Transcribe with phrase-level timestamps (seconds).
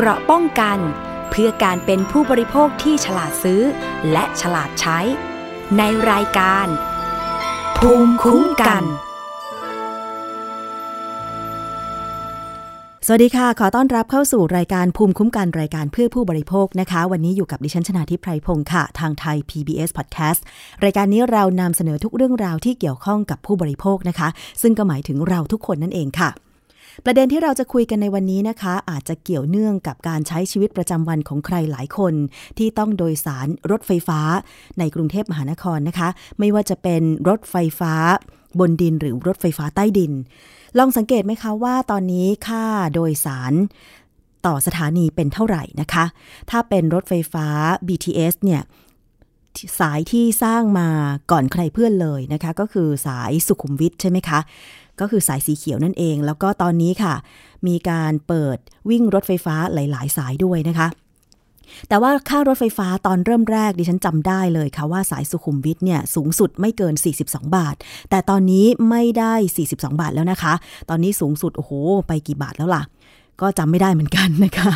[0.00, 0.78] เกราะป้องกัน
[1.30, 3.62] เพื่อการเป็นผู้บริโภคที่ฉลาดซื้อ
[4.12, 4.98] และฉลาดใช้
[5.78, 6.66] ในรายการ
[7.78, 8.82] ภูมิคุ้มกัน
[13.06, 20.40] สวัสดีค่ะ ขอต้อนรับเข้าสู่รายการภูมิคุ้มกันรายการเพื่อผู้บริโภคนะคะ วันนี้อยู่กับดิฉันชนาทิพไพรพงศ์ค่ะ ทางไทย PBS Podcast
[20.84, 24.28] รายการนี้เรานำเสนอทุกเรื่องราวที่เกี่ยวข้องกับผู้บริโภคนะคะ
[24.62, 26.30] ซึ่งก็หมายถึงเราทุกคนนั่นเองค่ะ
[27.04, 32.14] ประเด็นที่เราจะคุยกันในวันนี้นะคะ อาจจะเกี่ยวเนื่องกับการใช้ชีวิตประจำวันของใครหลายคน
[32.58, 34.20] ที่ต้องโดยสารรถไฟฟ้า
[34.78, 37.94] ในกรุงเทพมหานครนะคะ ไม่ว่าจะเป็นรถไฟฟ้า
[38.60, 40.12] บนดินหรือรถไฟฟ้าใต้ดิน
[40.78, 43.52] ลองสังเกตไหมคะว่าตอนนี้ค่าโดยสาร
[44.46, 46.04] ต่อสถานีเป็นเท่าไหร่นะคะ
[46.50, 47.46] ถ้าเป็นรถไฟฟ้า
[47.86, 48.62] BTS เนี่ย
[49.80, 50.88] สายที่สร้างมา
[51.30, 54.40] ก่อนใครเพื่อนเลยนะคะ ก็คือสายสุขุมวิทใช่ไหมคะ
[55.00, 57.14] ก็คือสายสีเขียวนั่นเอง แล้วก็ตอนนี้ค่ะ
[57.66, 58.58] มีการเปิด
[58.90, 60.88] วิ่งรถไฟฟ้าหลาย ๆ สายด้วยนะคะ
[61.88, 67.74] แต่ว่าค่ารถไฟฟ้าตอนเริ่มแรกดิฉันจำได้เลยค่ะว่าสายสุขุมวิทเนี่ยสูงสุดไม่เกิน 42 บาท
[68.10, 70.54] แต่ตอนนี้ไม่ได้ 42 บาทแล้วนะคะ
[70.88, 71.72] ตอนนี้สูงสุดโอ้โห
[72.06, 72.82] ไปกี่บาทแล้วล่ะ
[73.40, 74.72] ก็จำไม่ได้เหมือนกันนะคะ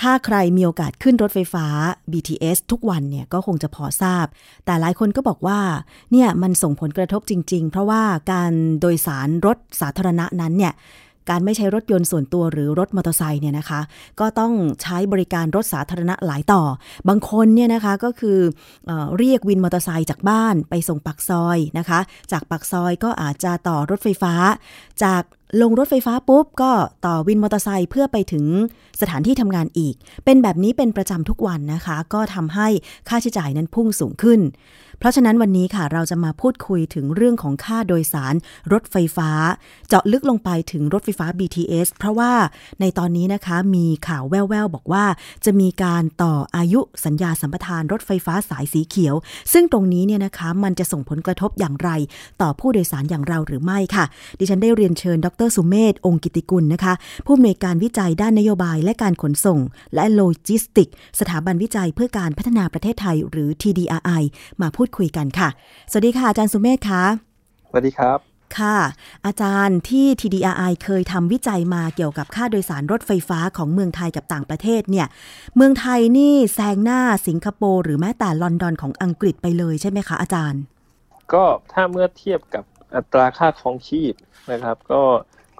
[0.00, 1.66] ถ้าใครมีโอกาสขึ้นรถไฟฟ้า
[2.12, 4.26] BTS ทุกวันเนี่ยก็คงจะพอทราบ
[4.64, 5.60] แต่หลายคนก็บอกว่า
[6.12, 10.74] เนี่ยมันส่งผลกระทบจริง ๆ เพราะว่าการโดยสารรถสาธารณะนั้นเนี่ย
[11.32, 13.80] การไม่ใช้รถยนต์ส่วนตัวหรือรถมอเตอร์ไซค์เนี่ยนะคะ
[14.20, 16.62] ก็ต้องใช้บริการรถสาธารณะหลายต่อ
[17.08, 18.38] บางคนเนี่ยนะคะก็คือ
[18.86, 22.00] เอเรียกวินมอเตอร์ไซค์จากบ้านไปส่งปักซอยนะคะ
[22.32, 24.34] จากปักซอยก็อาจจะต่อรถไฟฟ้า
[25.04, 25.22] จาก
[25.62, 26.72] ลงรถไฟฟ้าปุ๊บก็
[27.06, 28.44] ต่อวินมอเตอร์ไซค์เพื่อไปถึง
[29.00, 32.68] สถานที่ทำงานอีก เป็นแบบนี้เป็นประจำทุกวันนะคะ ก็ทำให้
[33.08, 34.40] ค่าใช้จ่ายนั้นพุ่งสูงขึ้น
[34.98, 38.34] เพราะฉะนั้นวันนี้ค่ะเราจะมาพูดคุยถึงเรื่องของค่าโดยสาร
[38.72, 39.30] รถไฟฟ้า
[39.88, 42.32] เจาะลึกลงไปถึงรถไฟฟ้า BTS เพราะว่า
[42.80, 45.04] ในตอนนี้นะคะมีข่าวแว่วๆ บอกว่า
[45.44, 49.14] จะมีการต่ออายุสัญญาสัมปทานรถไฟฟ้าสายสีเขียว
[49.52, 51.90] ซึ่งตรงนี้เนี่ยนะคะมันจะส่งผลกระทบอย่างไร
[52.42, 54.04] ต่อผู้โดยสารอย่างเราหรือไม่ค่ะ
[54.38, 56.94] ดิฉันได้เรียนเชิญ ดรสุเมธองค์กิติกุลนะคะ
[57.26, 59.60] ผู้อำนวยการวิจัยด้านนโยบายและการขนส่ง
[59.94, 60.88] และโลจิสติก
[61.20, 64.22] สถาบันวิจัยเพื่อการพัฒนาประเทศไทยหรือ TDRI
[64.62, 65.48] มาพูดคุยกันค่ะ
[65.90, 67.04] สวัสดีค่ะอาจารย์สุเมธคะ
[67.68, 68.18] สวัสดีครับ
[68.58, 68.78] ค่ะ
[69.26, 75.06] อาจารย์ที่ TDRI เคยทำวิจัยมาเกี่ยวกับค่าโดยสารรถไฟฟ้าของเมืองไทยกับต่างประเทศเนี่ย
[75.56, 80.62] เมืองไทยนี่แซงหน้าสิงคโปร์หรือแม้แต่ลอนดอนของอังกฤษไปเลยใช่ไหมคะอาจารย์
[81.32, 82.64] ก็ถ้าเมื่อเทียบกับ
[82.96, 84.12] อัตราค่าครองชีพ
[84.52, 85.02] นะครับ ก็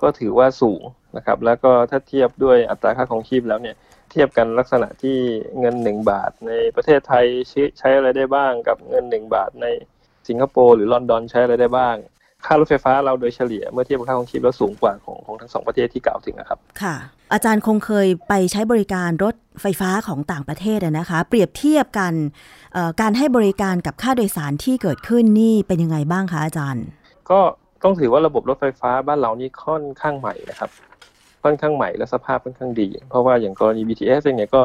[0.01, 0.83] ก็ถือว่าสูง
[1.17, 5.19] นะครับ แล้วก็ถ้าเทียบด้วยอัตราค่าครองชีพแล้วเนี่ยเทียบกันลักษณะที่
[5.61, 9.67] เงิน1บาทในประเทศไทยใช้ใช้อะไรได้บ้างกับเงิน1บาทใน
[10.29, 11.97] สิงคโปร์หรือลอนดอนใช้อะไรได้บ้าง
[12.45, 16.95] ค่ารถไฟฟ้าเราโดยเฉลี่ยเมื่อเทียบกับค่าครองชีพแล้วสูงกว่าของของทั้งสองประเทศที่กล่าวถึงนะครับ ค่ะ
[17.33, 22.13] อาจารย์คงเคยไปใช้บริการรถไฟฟ้าของต่างประเทศอะนะคะ เปรียบเทียบกัน
[22.73, 26.85] เอ่อการให้บริการกับค่าโดยสารที่เกิดขึ้นนี่เป็นยังไงบ้างคะอาจารย์
[27.31, 27.41] ก็
[27.83, 30.71] ต้องถือว่าระบบรถไฟฟ้าบ้านเรานี่ค่อนข้างใหม่นะครับ
[31.49, 34.63] ค่อนข้างใหม่และสภาพค่อนข้างดี เพราะว่าอย่างกรณี BTS เองเนี่ยก็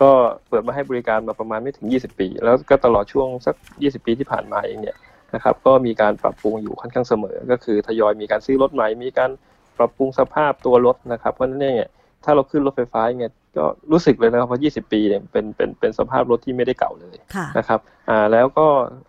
[0.00, 0.10] ก็
[0.48, 4.96] เปิดมาให้บริการมาประมาณไม่ถึง 20 ปี แล้วก็ตลอดช่วงสัก 20 ปีที่ผ่านมาเองเนี่ย
[5.34, 9.30] นะครับก็มีการปรับปรุงอยู่ค่อนข้างเสมอ ก็คือทยอยมีการซื้อรถใหม่ มีการ
[9.78, 11.88] ปรับปรุงสภาพตัวรถนะครับเพราะฉะนั้นเนี่ย
[12.24, 18.66] ถ้าเราขึ้นรถไฟฟ้าเนี่ย ก็รู้สึกเลยนะครับว่า 20 ปีเนี่ยเป็นเป็นเป็นสภาพรถที่ไม่ได้เก่าเลยค่ะนะครับอ่าแล้วก็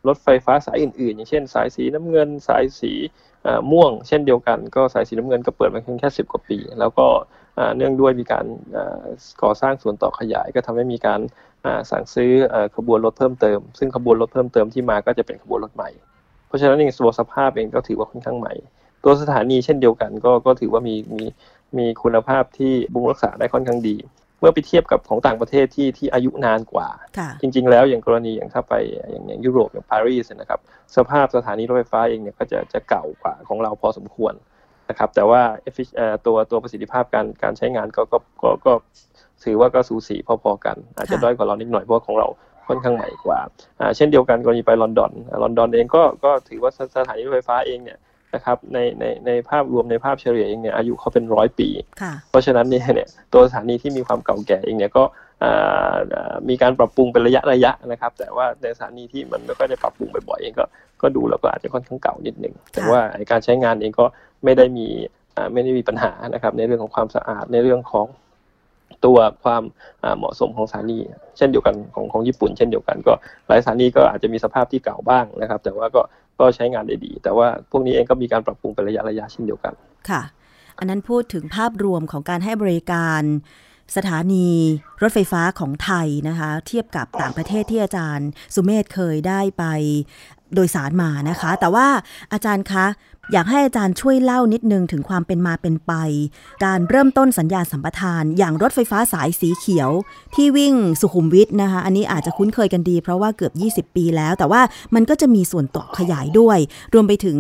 [0.07, 2.93] รถไฟฟ้าสายอื่นๆ อย่างเช่น สายสีน้ำเงิน สายสี
[3.45, 7.07] อ่าม่วง เช่นเดียวกัน ก็สายสีน้ำเงินก็เปิดมาเพียงแค่ 10 กว่าปี แล้วก็
[7.57, 9.01] อ่าเนื่องด้วยมีการอ่า
[9.43, 11.19] ก่อสร้างส่วนต่อขยาย ก็ทำให้มีการ
[11.65, 15.89] อ่าสั่งซื้ออ่าขบวนรถเพิ่มเติม ซึ่งขบวนรถเพิ่มเติมที่มาก็จะเป็นขบวนรถใหม่
[16.47, 18.53] เพราะฉะนั้นเองตัวสภาพเองก็ถือว่าค่อนข้างใหม่
[19.03, 21.23] ตัวสถานีเช่นเดียวกันก็ก็ถือว่ามีมี
[21.77, 23.95] มีคุณภาพที่บำรุงรักษาได้ค่อนข้างดี
[24.41, 26.87] เมื่อไปเทียบกับของต่างประเทศที่ที่อายุนานกว่า
[27.17, 28.73] ค่ะจริง ๆ แล้วอย่างกรณีอย่างถ้าไป
[29.11, 30.59] อย่างอย่างยุโรปอย่างปารีสเนยนะครับ
[30.95, 34.33] สภาพสถานีรถไฟฟ้าเองเนี่ยก็จะจะเก่ากว่าของเราพอสมควร
[34.89, 38.73] นะครับ แต่ว่า effic- เอ่อตัวตัวประสิทธิภาพการการใช้งานก็ก็ก็ก็
[39.43, 42.27] ถือว่าก็สูสีพอๆกัน อาจจะค่ะด้อยกว่าเรานิดหน่อยเพราะว่าของเรา
[42.67, 43.39] ค่อนข้างใหม่กว่า
[43.79, 47.97] อ่า เช่นเดียวกันกรณีไปลอนดอนอ่าลอนดอนเองก็ก็ถือว่าสสถานีรถไฟฟ้าเองเนี่ย
[48.33, 51.67] นะครับในในในภาพรวมในภาพเฉลี่ยเองเนี่ยอายุเขาเป็นร้อยปี
[52.01, 55.03] ค่ะเพราะฉะนั้นเนี่ยเนี่ยตัวสถานีที่มีความเก่าแก่เองเนี่ยก็
[55.43, 60.65] อ่าอ่ามีการปรับปรุงเป็นระยะระยะนะครับ แต่ว่าในสถานีที่มันไม่ค่อยได้ปรับปรุงบ่อยๆเองก็
[61.01, 64.05] ก็ดูแล้วก็อาจจะค่อนข้างเก่านิดหนึ่งแต่ว่าไอ้การใช้งานเองก็
[64.43, 64.87] ไม่ได้มี
[65.37, 68.07] อ่าไม่ได้มีปัญหานะครับในเรื่องของความสะอาดในเรื่องของ
[69.05, 69.63] ตัวความ
[70.03, 70.97] อ่าเหมาะสมของสถานี
[71.37, 73.13] เช่นเดียวกันของของญี่ปุ่น เช่นเดียวกันก็
[73.47, 76.01] หลายสถานีก็อาจจะมีสภาพที่เก่าบ้างนะครับ แต่ว่าก็
[76.39, 79.73] ก็ใช้งานได้ดี แต่ว่าพวกนี้เองก็มีการปรับปรุงเป็นระยะระยะเช่นเดียวกัน
[80.09, 80.21] ค่ะ
[80.77, 83.21] อันนั้นพูดถึงภาพรวมของการให้บริการ
[83.95, 84.49] สถานี
[85.01, 89.63] รถไฟฟ้าของไทยนะคะ เทียบกับต่างประเทศที่อาจารย์ สุเมธเคยได้ไป
[90.55, 91.87] โดยสารมานะคะ แต่ว่า
[92.33, 92.85] อาจารย์คะ
[93.31, 95.93] อยากให้อาจารย์ช่วยเล่านิดนึงถึงความเป็นมาเป็นไป
[96.65, 99.89] การเริ่มต้นสัญญาสัมปทาน อย่างรถไฟฟ้าสายสีเขียว
[100.35, 103.49] ที่วิ่งสุขุมวิทนะคะ อันนี้อาจจะคุ้นเคยกันดี เพราะว่าเกือ
[103.81, 104.61] บ 20 ปีแล้ว แต่ว่า
[104.95, 106.57] มันก็จะมีส่วนต่อขยายด้วย
[106.93, 107.37] รวมไปถึง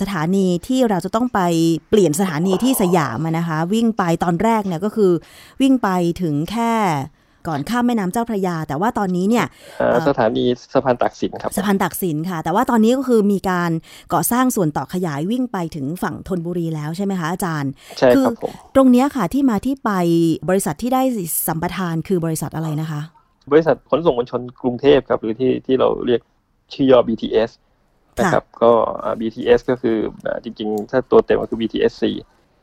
[0.00, 1.40] สถานีที่เราจะต้องไป
[1.90, 5.12] เปลี่ยนสถานีที่สยามนะคะ วิ่งไปตอนแรกเนี่ยก็คือ
[5.60, 5.88] วิ่งไป
[6.22, 6.72] ถึงแค่
[7.48, 9.46] ก่อนข้ามแม่น้ำเจ้าพระยา แต่ว่าตอนนี้เนี่ย
[10.08, 10.44] สถานี
[10.74, 13.70] สะพานตักสินครับสะพานตักสินค่ะ แต่ว่าตอนนี้ก็คือมีการ
[14.14, 19.90] ก่อสร้างส่วนต่อขยายวิ่งไปถึงฝั่งธนบุรีแล้วใช่ไหมคะอาจารย์ใช่ครับผมตรงนี้ค่ะที่มาที่ไป
[20.48, 21.02] บริษัทที่ได้
[21.46, 23.00] สัมปทานคือบริษัทอะไรนะคะ
[23.52, 26.20] บริษัทขนส่งมวลชนกรุงเทพครับหรือที่ที่เราเรียก
[26.72, 27.50] ชื่อย่อ BTS
[28.18, 28.72] นะครับก็
[29.20, 29.96] BTS ก็คือ
[30.44, 32.04] จริงๆ ถ้าตัวเต็มก็คือ BTSC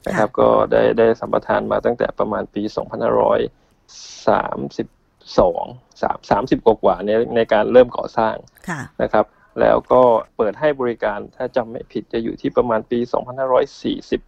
[0.07, 2.61] นะครับก็ได้ได้สัมปทานมาตั้งแต่ประมาณปี
[3.17, 3.62] 2500
[4.27, 4.87] สามสิบ
[5.39, 5.63] สอง
[6.01, 8.35] สามสามสิบกว่าในในการเริ่มก่อสร้าง
[9.03, 9.25] นะครับ
[9.61, 10.01] แล้วก็
[10.37, 14.21] เปิดให้บริการถ้าจำไม่ผิดจะอยู่ที่ประมาณปีสองพันห้าร้อยสี่สิบ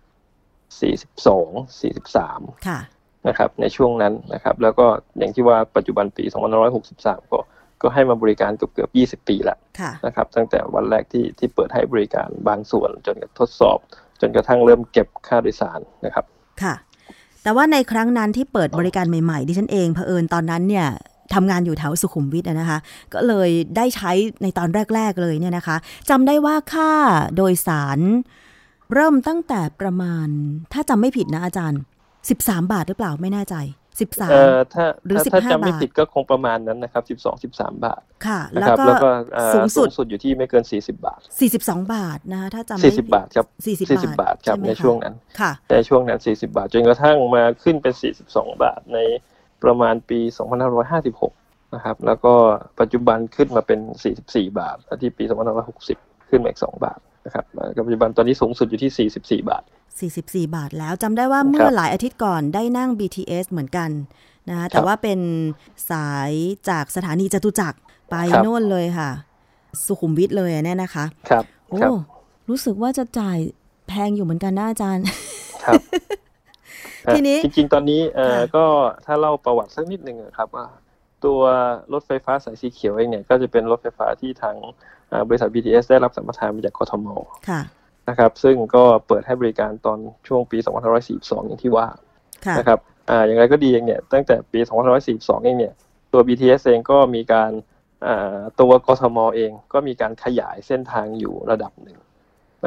[0.79, 1.49] สี่สิบสอง
[1.79, 2.41] สี่สิบสาม
[3.27, 4.87] นะครับ ในช่วงนั้นนะครับ แล้วก็
[5.17, 7.39] อย่างที่ว่าปัจจุบันปีสองพันห้าร้อยหกสิบสามก็
[7.81, 9.57] ก็ให้มาบริการเกือบเกือบยี่สิบปีแล้ว
[10.05, 13.77] นะครับ ตั้งแต่วันแรกที่ที่เปิดให้บริการบางส่วนจนกระทดสอบ
[14.21, 16.25] จนกระทั่งเริ่มเก็บค่าโดยสารนะครับ
[16.63, 16.75] ค่ะ
[17.45, 20.87] แต่ว่าในครั้งนั้นที่เปิดบริการใหม่ๆ ดิฉันเองเผอิญตอนนั้นเนี่ย
[21.33, 22.79] ทำงานอยู่แถวสุขุมวิทนะคะ
[23.13, 24.11] ก็เลยได้ใช้
[24.43, 25.77] ในตอนแรก ๆ เลยเนี่ยนะคะ
[26.09, 26.91] จำได้ว่าค่า
[27.35, 27.99] โดยสาร
[28.93, 30.27] เริ่มตั้งแต่ประมาณ
[30.73, 31.79] ถ้าจำไม่ผิดนะอาจารย์
[32.25, 33.55] 13 บาทหรือเปล่าไม่แน่ใจ
[33.99, 34.31] สิบสาม
[34.73, 39.09] ถ้าหรือสิบห้าบาทถ้าจำไม่ผิดก็คงประมาณนั้นนะครับสิบสองสิบสามบาท ค่ะ แล้วก็
[39.53, 48.99] สูงสุดสุดอยู่ที่ไม่เกินสี่สิบาทสี่สิบสองบาทนะคะถ้าจำสี่สิบาทครับสี่สิบบาทครับในช่วงนั้นค่ะในช่วงนั้นสี่สิบาท จนกระทั่งมาขึ้นเป็นสี่สิบสองบาทใน
[49.63, 51.33] ประมาณปีสองพันห้าร้อยห้าสิบหก
[51.75, 52.33] นะครับแล้วก็
[52.79, 55.97] ปัจจุบันขึ้นมาเป็นสี่สิบสี่บาทที่ปีสองพันห้าร้อยหกสิบ
[56.29, 57.45] ขึ้นมาอีกสองบาทนะครับ
[57.85, 59.09] ปัจจุบันตอนนี้สูงสุดอยู่ที่
[59.43, 59.63] 44 บาท
[59.93, 63.89] 44 บาทแล้วจำได้ว่าเมื่อหลายอาทิตย์ก่อนได้นั่ง BTS เหมือนกัน
[64.49, 65.19] นะแต่ว่าเป็น
[65.91, 66.31] สาย
[66.69, 67.79] จากสถานีจตุจักร
[68.09, 69.09] ไปโน่นเลยค่ะ
[69.85, 71.79] สุขุมวิทเลยเนี่ยนะคะ ครับโอ้
[72.49, 73.37] รู้สึกว่าจะจ่าย
[73.87, 75.05] แพงอยู่เหมือนกันนะอาจารย์
[75.63, 75.81] ครับ
[77.11, 78.65] ทีนี้จริงๆ ตอนนี้เอ่อก็
[79.05, 80.65] ถ้าเล่าประวัติสักนิดหนึ่งครับว่า
[81.25, 81.41] ตัว
[81.93, 84.55] รถไฟฟ้าสายสีเขียวเองเนี่ยก็จะเป็นรถไฟฟ้าที่ทาง
[85.27, 87.07] บริษัท BTS ได้รับสัมปทานมาจากกทม
[88.09, 90.57] นะครับ ซึ่งก็เปิดให้บริการตอนช่วงปี
[91.03, 91.87] 2542 อย่างที่ว่า
[92.59, 92.79] นะครับ
[93.09, 94.59] อ่าอย่างไรก็ดีเองเนี่ยตั้งแต่ปี
[95.03, 95.73] 2542 เองเนี่ย
[96.13, 97.51] ตัว BTS เองก็มีการ
[98.07, 101.99] อ่าตัวกทมเองก็มีการขยายเส้นทางอยู่ระดับหนึ่ง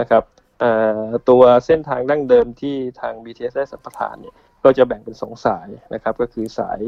[0.01, 0.23] นะครับ
[0.63, 6.81] อ่าตัวเส้นทางดั้งเดิมที่ทาง BTS ได้สัมปทานเนี่ยก็จะแบ่งเป็นสองสายนะครับ ก็คือสาย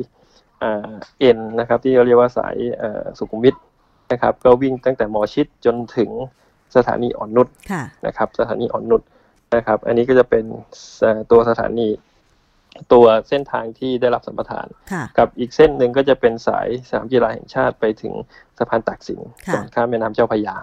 [0.63, 2.57] อ่าเอ็นนะครับที่เราเรียกว่าสาย
[3.19, 3.57] สุขุมวิท
[4.13, 6.11] นะครับ ก็วิ่งตั้งแต่มอชิดจนถึง
[6.77, 7.49] สถานีอ่อนนุช
[8.07, 9.03] นะครับ สถานีอ่อนนุช
[9.57, 10.45] นะครับ อันนี้ก็จะเป็น
[11.31, 11.89] ตัวสถานี
[12.93, 14.67] ตัวเส้นทางที่ได้รับสัมปทาน
[15.19, 18.13] กับอีกเส้นหนึ่งก็จะเป็นสายสนามกีฬาแห่งชาติไปถึง
[18.59, 19.21] สะพานตากสิน
[19.53, 20.57] ก่อนข้ามแม่น้ำเจ้าพยา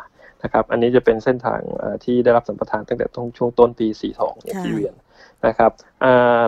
[0.43, 1.59] นะครับ อันนี้จะเป็นเส้นทาง
[2.03, 3.07] ที่ได้รับสัมปทานตั้งแต่
[3.37, 4.93] ช่วงต้นปี42อย่างที่เรียน
[5.47, 5.71] นะครับ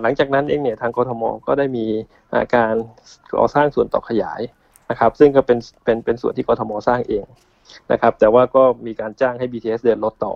[0.02, 1.86] หลังจากนั้นเองเนี่ยทางกทมก็ได้มี
[2.56, 2.74] การ
[3.36, 4.42] ก่อสร้างส่วนต่อขยาย
[4.90, 7.26] นะครับ ซึ่งก็เป็นเป็นเป็นส่วนที่กทมสร้างเอง
[7.92, 10.34] นะครับ แต่ว่าก็มีการจ้างให้ BTS เดินรถต่อ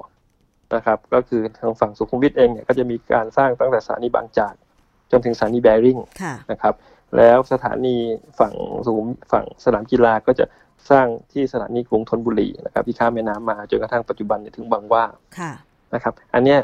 [0.76, 4.54] นะครับ ก็คือทางฝั่งสุขุมวิทเองเนี่ยก็จะมีการสร้างตั้งแต่สถานีบางจาก
[5.12, 5.98] จนถึงสถานีแบริ่ง
[6.52, 6.74] นะครับ
[7.18, 7.96] แล้วสถานี
[8.40, 8.54] ฝั่ง
[8.88, 10.46] สูงฝั่งสนามกีฬาก็จะ
[10.92, 15.06] สร้างที่สถานีกรุงธนบุรีนะครับที่ข้ามแม่น้ำมาจนกระทั่งปัจจุบันถึงบางว่า
[15.94, 16.60] นะครับ อันเนี้ย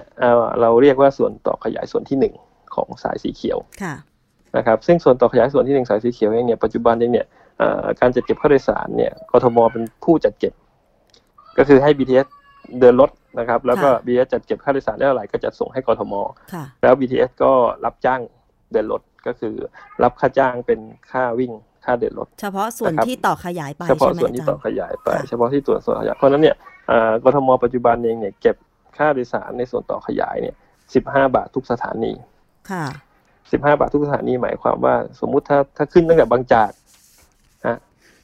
[0.62, 2.34] เราเรียกว่าส่วนต่อขยายส่วนที่หนึ่ง
[2.76, 3.58] ของสายสีเขียว
[4.58, 7.26] นะครับ ซึ่งส่วนต่อขยายส่วนที่หนึ่งสายสีเขียวเองเนี่ยปัจจุบันเองเนี่ย
[8.00, 10.54] การจัดเก็บค่าโดยสารเนี่ยกทมเป็นผู้จัดเก็บ
[11.58, 12.28] ก็คือให้ BTS
[12.80, 16.14] เดินรถนะครับ แล้วก็ BTS จัดเก็บค่าโดยสารได้เท่าไหร่ก็จะส่งให้กทม
[16.82, 17.52] แล้ว BTS ก็
[17.86, 18.22] รับจ้าง
[18.72, 19.54] เดินรถก็คือ
[20.04, 20.80] รับค่าจ้างเป็น
[21.12, 21.52] ค่าวิ่ง
[21.86, 26.56] ค่าเดินรถ เฉพาะส่วนที่ต่อขยายไปเฉพาะส่วนที่ต่อขยายไป เฉพาะที่ตัวส่วนขยายเพราะนั้นเนี่ย
[27.24, 28.56] กทมปัจจุบันเองเนี่ยเก็บ
[28.98, 30.56] ค่าโดยสารในส่วนต่อขยายเนี่ย
[30.94, 32.12] สิบห้าบาททุกสถานี
[32.72, 32.86] ค่ะ
[33.52, 36.78] สิบห้าบาททุกสถานีหมายความว่า สมมุติถ้าถ้าขึ้นตั้งแต่บางจากฮะ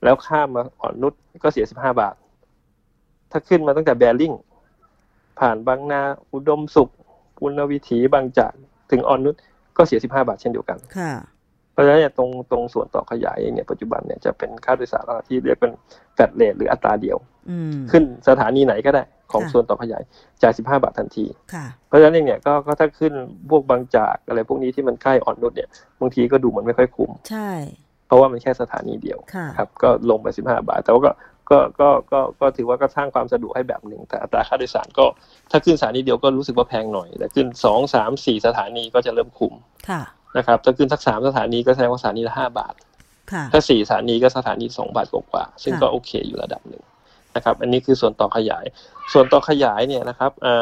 [0.06, 2.16] แล้วข้ามมาอ่อนนุชก็เสียสิบห้าบาท
[3.32, 4.34] ถ้าขึ้นมาตั้งแต่แบริ่ง
[5.40, 6.02] ผ่านบางนา
[6.34, 6.90] อุดมสุข
[7.38, 8.54] ปุณณวิถีบางจาก
[8.92, 9.36] ถึงอ่อนนุช
[9.78, 11.14] ก็เสียสิบห้าบาทเช่นเดียวกันค่ะ
[11.72, 15.72] เพราะฉะนั้นเนี่ยตรงตรงส่วนต่อขยายเองเนี่ยปัจจุบันเนี่ยจะเป็นค่าโดยสารที่เรียกเป็น
[16.14, 17.18] flat rate หรืออัตราเดียว
[17.92, 20.04] ขึ้นสถานีไหนก็ได้ขของค่ะส่วนต่อขยาย
[20.42, 23.14] จ่าย15บาททันทีค่ะเพราะฉะนั้นเองเนี่ยก็ก็ถ้าขึ้น
[23.50, 25.70] พวกบางจากอะไรพวกนี้ที่มันใกล้อ่อนนุชเนี่ย
[26.00, 27.50] บางทีก็ดูเหมือนไม่ค่อยคุ้มใช่
[27.85, 27.85] เพ
[28.16, 31.12] ราะว่ามันแค่สถานีเดียวค่ะครับก็ลงไป 15 บาท แต่ว่าก็
[31.52, 35.06] ก็ก็ก็ก็ถือว่าก็สร้างความสะดวกให้แบบหนึ่งแต่อัตราค่าโดยสารก็
[35.52, 39.54] ถ้าขึ้นสถานีเดียวก็รู้สึกว่าแพงหน่อย แต่ขึ้น2 3 4สถานีก็จะเริ่มคุ้ม
[39.90, 40.02] ค่ะ
[40.38, 42.76] นะครับถ้าขึ้นสักสามสถานีก็แสดงว่าสถานีละห้าบาท
[43.32, 46.84] ค่ะถ้าสี่สถานีก็สถานีสองบาทกว่าๆซึ่งค่ะก็โอเคอยู่ระดับหนึ่ง
[47.36, 48.66] นะครับอันนี้คือส่วนต่อขยาย
[49.14, 50.54] ส่วนต่อขยายเนี่ยนะครับเอ่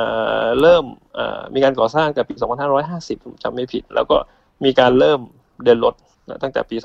[0.43, 2.33] อเริ่มเอ่อมีการก่อสร้างแต่ปี
[2.79, 4.17] 2550ผมจำไม่ผิด แล้วก็
[4.65, 5.19] มีการเริ่ม
[5.63, 6.75] เดินรถนะ ตั้งแต่ปี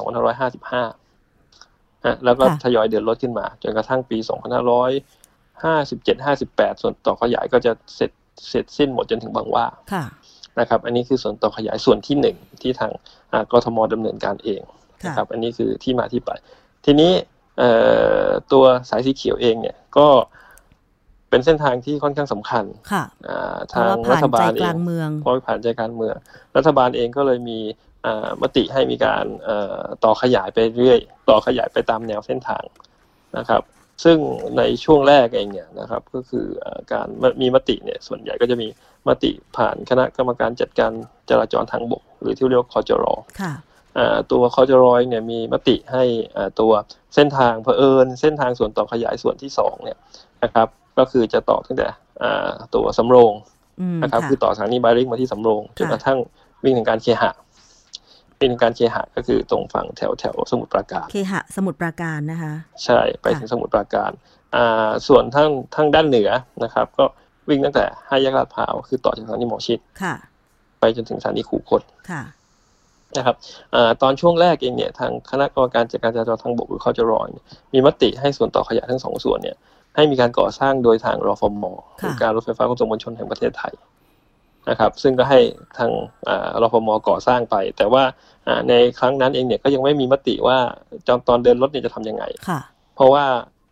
[1.18, 4.28] 2555นะแล้วก็ค่ะทยอยเดินรถขึ้นมา จนกระทั่งปี 2557
[6.26, 8.11] 58 ส่วนต่อขยายก็จะเสร็จ
[8.49, 10.04] เสร็จสิ้นหมดจนถึงบางหว่าค่ะ
[10.61, 12.90] นะครับ อันนี้คือส่วนต่อขยายส่วนที่หนึ่งที่ทาง
[13.33, 14.61] อ่ากทมดำเนินการเอง
[15.02, 16.30] ค่ะนะครับ อันนี้คือที่มาที่ไป
[16.85, 17.12] ทีนี้
[17.59, 17.71] เอ่
[18.26, 20.09] อตัวสายสีเขียวเองเนี่ยก็
[21.30, 26.14] เป็นเส้นทางที่ค่อนข้างสำคัญค่ะอ่าเพทาราะงว่ารัผ่านฐใจบาลกเอลางงเมืองเพราะผ่านใจการเมือง
[26.57, 27.88] รัฐบาลเองก็เลยมีอ่า
[28.42, 32.64] มติให้มีการเอ่อต่อขยายไปเรื่อยต่อขยายไปตามแนวเส้นทาง
[33.38, 33.62] นะครับ
[34.04, 34.18] ซึ่ง
[34.58, 37.06] ในช่วงแรกเองเนี่ยนะครับก็คือเอ่อการ
[37.40, 38.68] มีมติเนี่ยส่วนใหญ่ก็จะมี
[39.08, 40.92] มติผ่านคณะกรรมการจัดการ
[41.30, 43.04] จราจรทางบก หรือที่เรียกว่าคอจร
[43.40, 43.52] ค่ะ
[43.98, 46.04] อ่าตัวคอจรอยเนี่ยมีมติให้
[46.36, 46.72] อ่าตัว
[47.14, 49.98] เส้นทางเผอิญเส้นทางส่วนต่อขยายส่วนที่สองเนี่ย
[50.42, 51.88] นะครับก็คือจะต่อตั้งแต่
[52.22, 53.32] อ่าตัวสำโรง
[53.80, 56.18] อืมนะครับค่ะคือต่อสถานีบายริงมาที่สำโรงจนกระทั่ง
[56.64, 57.30] วิ่งถึงการเคหะ
[58.40, 62.52] วิ่งถึงการเคหะก็คือตรงฝั่งแถวแถวสมุทรปราการ เคหะสมุทรปราการนะคะ
[62.85, 64.11] ใช่ไปถึงสมุทรปราการ
[64.57, 66.30] อ่าส่วนทั้งทั้งด้านเหนือ
[66.64, 67.04] นะครับ ก็
[67.49, 70.14] วิ่งตั้งแต่ห้าแยกลาดพร้าวคือต่อจากสถานีหมอชิดค่ะ
[70.80, 72.23] ไปจนถึงสถานีคูคตค่ะ
[73.16, 73.37] นะครับ
[73.75, 79.57] อาตอนช่วงแรกเองเนี่ยทางคณะกรรมการจัดการจราจรทางบกหรือคอจรอยเนี่ยมีมติให้ส่วนต่อขยายทั้งสองส่วนเนี่ย
[79.97, 81.64] ให้มีการก่อสร้างโดยทางรฟม
[81.99, 83.73] หรือการรถไฟฟ้าขนส่งมวลชนแห่งประเทศไทย
[84.68, 85.40] นะครับซึ่งก็ให้
[85.78, 85.90] ทาง
[86.28, 88.02] อ่ารฟมก่อสร้างไป แต่ว่า
[88.46, 90.58] อ่าในครั้งนั้นเองเนี่ยก็ยังไม่มีมติว่า
[91.06, 92.60] จอนตอนเดินรถเนี่ยจะทำยังไงค่ะ
[92.96, 93.25] เพราะว่า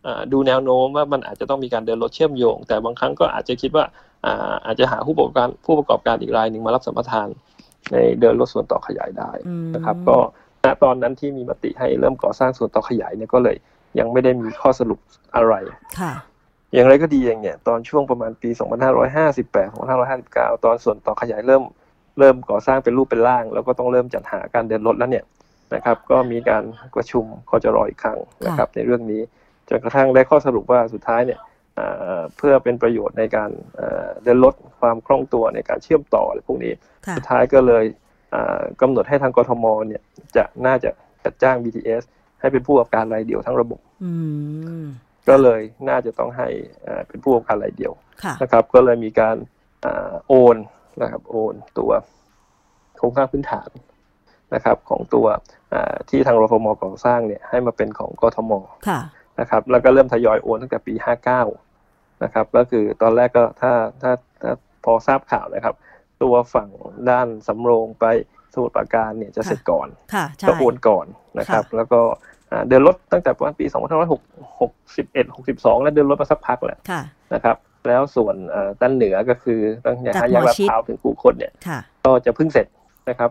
[0.05, 3.85] อ่าดูแนวโน้มว่ามันอาจจะต้องมีการเดินรถเชื่อมโยง แต่บางครั้งก็อาจจะคิดว่า
[4.25, 7.27] อ่าอาจจะหาผู้ประกอบการผู้ประกอบการอีกรายหนึ่งมารับสัมปทาน
[7.91, 10.17] ในเดินรถส่วนต่อขยายได้อืมนะครับ ก็
[10.63, 13.55] ณตอนนั้นที่มีมติให้เริ่มก่อสร้างส่วนต่อขยายเนี่ยก็เลย
[13.99, 14.99] ยังไม่ได้มีข้อสรุป
[15.35, 15.53] อะไร
[15.99, 16.13] ค่ะ
[16.73, 18.49] อย่างไรก็ดีเองเนี่ยตอนช่วงประมาณปี
[19.11, 19.75] 2558
[20.55, 21.63] 2559 ตอนส่วนต่อขยายเริ่ม
[22.19, 25.25] เริ่มก่อสร้างเป็นรูปเป็นร่าง แล้วก็ต้องเริ่มจัดหาการเดินรถแล้วเนี่ย
[25.73, 26.63] นะครับก็มีการ
[26.95, 29.21] ประชุมคอจรออีกครั้งนะครับในเรื่องนี้
[29.69, 31.39] จนกระทั่งได้ข้อสรุปว่าสุดท้ายเนี่ย
[31.75, 31.85] เอ่
[32.17, 36.73] อเพื่อเป็นประโยชน์ในการเอ่อเดินรถความคล่องตัวในการเชื่อมต่ออะไรพวกนี้
[37.05, 37.83] ค่ะสุดท้ายก็เลย
[38.33, 40.01] อ่ากำหนดให้ทางกทมเนี่ย
[40.35, 40.89] จะน่าจะ
[41.23, 42.03] จัดจ้าง BTS
[42.39, 44.13] ให้เป็นผู้ประกอบการรายเดียวทั้งระบบอื
[44.83, 44.85] ม
[45.27, 46.47] ก็เลยน่าจะต้องให้
[46.87, 47.93] อ่าเป็นผู้ประกอบการรายเดียว
[48.23, 49.35] ค่ะนะครับ ก็เลยมีการ
[49.85, 50.57] อ่าโอน
[51.01, 51.91] นะครับโอนตัว
[52.97, 53.69] โครงสร้างพื้นฐาน
[54.53, 55.25] นะครับ ของตัว
[55.73, 58.51] อ่าที่ทางรฟมก่อสร้างเนี่ยให้มาเป็นของกทม
[58.87, 58.99] ค่ะ
[59.39, 60.93] นะครับ แล้วก็เริ่มทยอยโอนตั้งแต่ปี
[61.57, 64.51] 59 นะครับ ก็คือตอนแรกก็ถ้าถ้าถ้า
[64.83, 65.75] พอทราบข่าวนะครับ
[66.23, 66.69] ตัวฝั่ง
[67.09, 68.05] ด้านสำโรงไป
[68.53, 71.05] สมุทรปราการเนี่ยจะเสร็จก่อนค่ะใช่ก็โอนก่อน
[71.39, 72.36] นะครับค่ะแล้วก็อ่า
[72.67, 73.75] เดินรถตั้งแต่ประมาณปี2561
[75.35, 77.01] 62 แล้วเดินรถมาสักพักแหละค่ะ
[77.33, 82.67] นะครับ แล้วส่วนอ่าด้านเหนือก็คือตั้งแต่จากห้าแยกหมอลาดชิดพร้าวถึงคูคตเนี่ยค่ะก็จะเพิ่งเสร็จ
[83.09, 83.29] นะครับ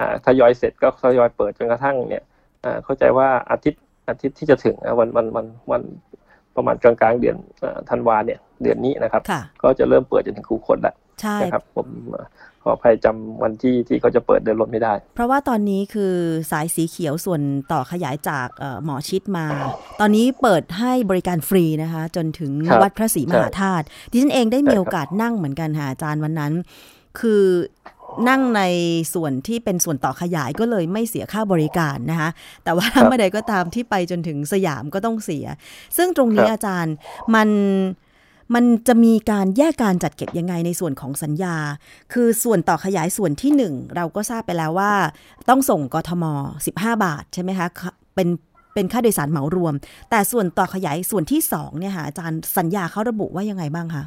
[0.00, 2.24] อ่าทยอยเสร็จก็ทยอยเปิดจนกระทั่งเนี่ย
[2.64, 5.82] อ่าเข้าใจว่าอาทิตย์อาทิตย์ที่จะถึงอะวันวันวันวัน
[6.56, 12.26] ประมาณกลางกลางๆเดือนอ่าธันวาเนี่ยเดือนนี้นะครับค่ะก็จะเริ่มเปิดจนถึงคูคตแล้ว ใช่นะครับผมอ่า
[12.62, 16.14] ขออภัยจำวันที่ที่เขาจะเปิดเดินรถไม่ได้ เพราะว่าตอนนี้คือ
[16.50, 17.40] สายสีเขียวส่วน
[17.72, 19.46] ต่อขยายจากเอ่อหมอชิดมา
[20.00, 26.52] ตอนนี้เปิดให้บริการฟรีนะคะ จนถึงครับวัดพระศรีมหาธาตุดิฉันเองได้มีโอกาสนั่งเหมือนกันค่ะอาจารย์วันนั้น
[27.20, 27.44] คือ
[28.28, 28.62] นั่งใน
[29.14, 32.30] ส่วนที่เป็นส่วนต่อขยายก็เลยไม่เสียค่าบริการนะคะ
[32.64, 35.46] แต่ว่าครับเมื่อใดก็ตามที่ไปจนถึงสยามก็ต้องเสีย
[35.96, 36.94] ซึ่งตรงนี้ครับอาจารย์
[37.34, 37.48] มัน
[38.54, 41.56] มันจะมีการแยกการจัดเก็บยังไงในส่วนของสัญญา
[42.12, 44.92] คือส่วนต่อขยายส่วนที่หนึ่งเราก็ทราบไปแล้วว่า
[45.48, 46.24] ต้องส่งกทม
[46.64, 48.28] 15 บาทใช่ไหมคะค่ะเป็น
[48.74, 49.74] เป็นค่าโดยสารเหมารวม
[50.10, 54.04] แต่ส่วนต่อขยายส่วนที่สองเนี่ยค่ะอาจารย์สัญญาเขาระบุว่ายังไงบ้างคะ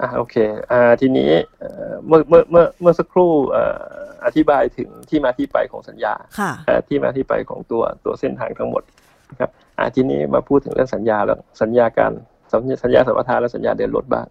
[0.00, 0.36] อ่าโอเค
[0.70, 3.82] อ่าทีนี้เอ่อเมื่อเมื่อเมื่อเมื่อสักครู่เอ่อ
[4.24, 8.82] อธิบายถึงที่มาที่ไปของสัญญาค่ะเอ่อที่มาที่ไปของตัวตัวเส้นทางทั้งหมด
[9.30, 12.12] นะครับอ่าทีนี้มาพูดถึงเรื่องสัญญาแล้วสัญญาการ
[12.54, 14.26] สัญญาสัญญาสัมปทานและสัญญาเดินรถบ้าง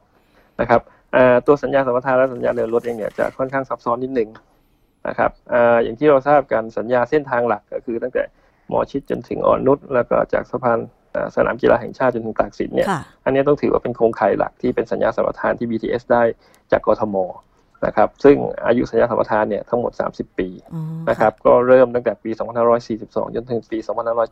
[0.59, 0.81] นะครับ
[1.15, 4.29] อ่าตัวสัญญาสัมปทานและสัญญาเดินรถเองเนี่ยจะค่อนข้างซับซ้อนนิดหนึ่ง
[5.07, 8.23] นะครับอ่าอย่างที่เราทราบกันสัญญาเส้นทางหลักก็คือตั้งแต่
[8.67, 10.79] หมอชิดจนถึงอ่อนนุชแล้วก็จากสะพาน
[11.35, 12.87] สนามกีฬาแห่งชาติจนถึงตากสินเนี่ย
[13.25, 16.23] อันนี้ต้องถือว่าเป็นโครงข่ายหลักที่เป็นสัญญาสัมปทานที่ BTS ได้
[16.71, 17.15] จากกทม
[17.85, 18.35] นะครับซึ่ง
[18.67, 20.47] อายุสัญญาสัมปทานเนี่ยทั้งหมด 30 ปี
[21.09, 22.29] นะครับก็เริ่มตั้งแต่ปี
[22.83, 23.77] 2542 จนถึงปี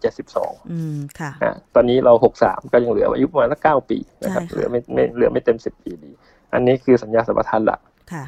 [0.08, 1.32] 2572อืมค่ะ
[1.76, 6.12] ตอนนี้เรา 63 ก็ยังเหลืออายุประมาณสัก9ปีนะครับเหลือไม่ไม่เหลือไม่เต็ม 10 ปีดี
[6.54, 7.80] อันนี้คือสัญญาสัมปทานหลัก
[8.12, 8.24] ค่ะ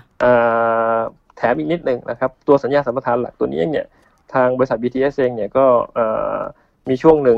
[1.38, 3.86] แถมอีกนิดหนึ่งนะครับตัวสัญญาสัมปทานหลักตัวนี้เนี่ย
[4.34, 5.66] ทางบริษัท BTS เองเนี่ยก็
[6.90, 7.38] มีช่วงหนึ่ง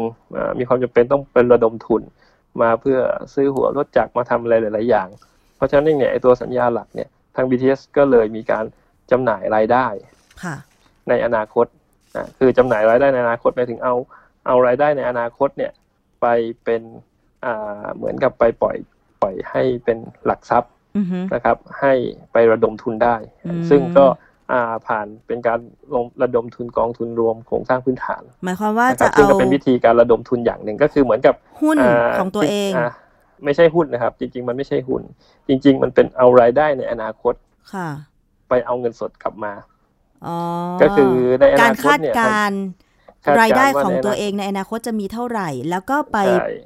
[0.59, 2.01] มีความจำเป็นต้องเป็นระดมทุน
[2.61, 2.97] มาเพื่อ
[3.33, 5.07] ซื้อหัวรถจักรมาทำอะไรหลาย ๆ อย่าง
[5.55, 8.65] เพราะฉะนั้นเนี่ยไอตัวสัญญาหลักเนี่ย ทาง BTS ก็เลยมีการ
[9.11, 9.87] จำหน่ายรายได้
[11.09, 11.65] ในอนาคต
[12.17, 13.93] นะคือจำหน่ายรายได้ในอนาคตหมายถึงเอา
[14.47, 15.71] เอารายได้ในอนาคตเนี่ย
[16.21, 16.25] ไป
[16.63, 16.81] เป็น
[17.45, 18.75] อ่าเหมือนกับไปปล่อย
[19.21, 20.71] ปล่อยให้เป็นหลักทรัพย์
[21.33, 21.93] นะครับ ให้
[22.31, 23.15] ไประดมทุนได้
[23.69, 24.05] ซึ่งก็
[24.87, 25.59] ผ่านเป็นการ
[25.93, 31.77] ลงระดมทุนกองทุนรวมโครงสร้างพื้นฐาน หมายความว่าจะเอาซึ่งก็เป็นวิธีการระดมทุนอย่างหนึ่งก็คือเหมือนกับหุ้น
[32.19, 32.71] ของตัวเอง
[33.43, 35.01] ไม่ใช่หุ้นนะครับ จริง ๆ มันไม่ใช่หุ้น
[35.47, 37.33] จริง ๆ มันเป็นเอารายได้ในอนาคต
[37.73, 37.89] ค่ะ
[38.49, 39.53] ไปเอาเงินสดกลับมา
[40.81, 42.51] ก็คือในอนาคตเนี่ยการ
[43.25, 46.17] คาดการรายได้ของตัวเองในอนาคตจะมีเท่าไหร่ แล้วก็ไป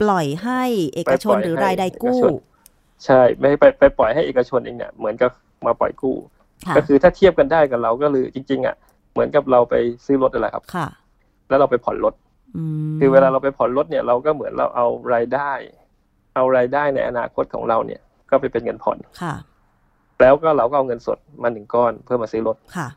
[0.01, 0.61] ปล่อยให้
[0.95, 2.21] เอกชนหรือรายได้กู้
[3.05, 5.31] ใช่ไม่ไปไปปล่อยให้เอกชนเองเนี่ยเหมือนกับ
[5.65, 6.15] มาปล่อยกู้
[6.77, 8.75] ก็คือถ้าเทียบกันได้กับเราก็คือจริง ๆ อะ
[9.11, 10.87] เหมือนกับเราไปซื้อรถอะไรครับค่ะ
[11.49, 12.13] แล้วเราไปผ่อนรถ
[12.99, 15.51] คือเวลาเราไปผ่อนรถเนี่ยเราก็เหมือนเราเอารายได้
[16.39, 19.35] เอารายได้ในอนาคตของเราเนี่ย ก็ไปเป็นเงินผ่อนค่ะ
[20.19, 22.87] แล้วก็เราก็เอาเงินสดมาหนึ่งก้อนเพื่อมาซื้อรถค่ะ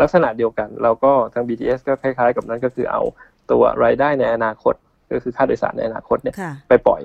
[0.00, 3.02] ลักษณะเดียวกัน เราก็ทาง BTS ก็คล้าย ๆ กับนั้นก็คือเอา
[3.50, 4.74] ตัวรายได้ในอนาคต
[5.10, 6.34] ก็คือค่าโดยสารในอนาคตเนี่ย
[6.68, 7.00] ไปปล่อย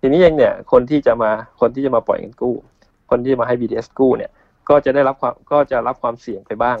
[0.00, 2.54] ทีนี้เองเนี่ย คนที่จะมาคนที่จะมาปล่อยเงินกู้
[3.10, 4.30] คนที่จะมาให้ BTS กู้เนี่ย
[4.68, 6.78] ก็จะได้รับความก็จะรับความเสี่ยงไปบ้าง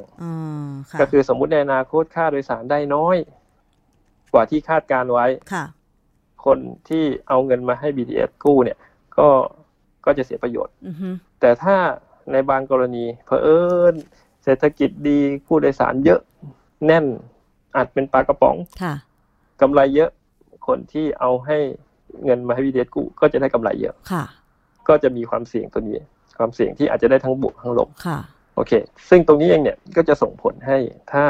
[1.00, 3.16] ก็คือสมมุติในอนาคตค่าโดยสารได้น้อย
[4.32, 5.26] กว่าที่คาดการไว้
[6.48, 8.78] ค่ะคนที่เอาเงินมาให้ BTS กู้เนี่ย
[9.18, 9.28] ก็
[10.04, 10.74] ก็จะเสียประโยชน์
[11.40, 11.76] แต่ถ้า
[12.32, 13.60] ในบางกรณีเผอิ
[13.92, 13.94] ญ
[14.44, 16.20] เศรษฐกิจดีผู้โดยสารเยอะ
[16.86, 17.04] แน่น
[17.76, 18.94] อาจเป็นปลากระป๋องค่ะ
[19.60, 20.10] กำไรเยอะ
[20.66, 21.58] คนที่เอาให้
[22.24, 24.24] เงินมาให้ BTS กู้ก็จะได้กำไรเยอะค่ะ
[24.88, 25.98] ก็จะมีความเสี่ยงตัวนี้
[26.38, 28.18] ความเสี่ยงที่อาจจะได้ทั้งบวกทั้งลบค่ะ
[28.54, 28.72] โอเค
[29.08, 30.78] ซึ่งตรงนี้เองเนี่ยก็จะส่งผลให้
[31.12, 31.24] ถ้า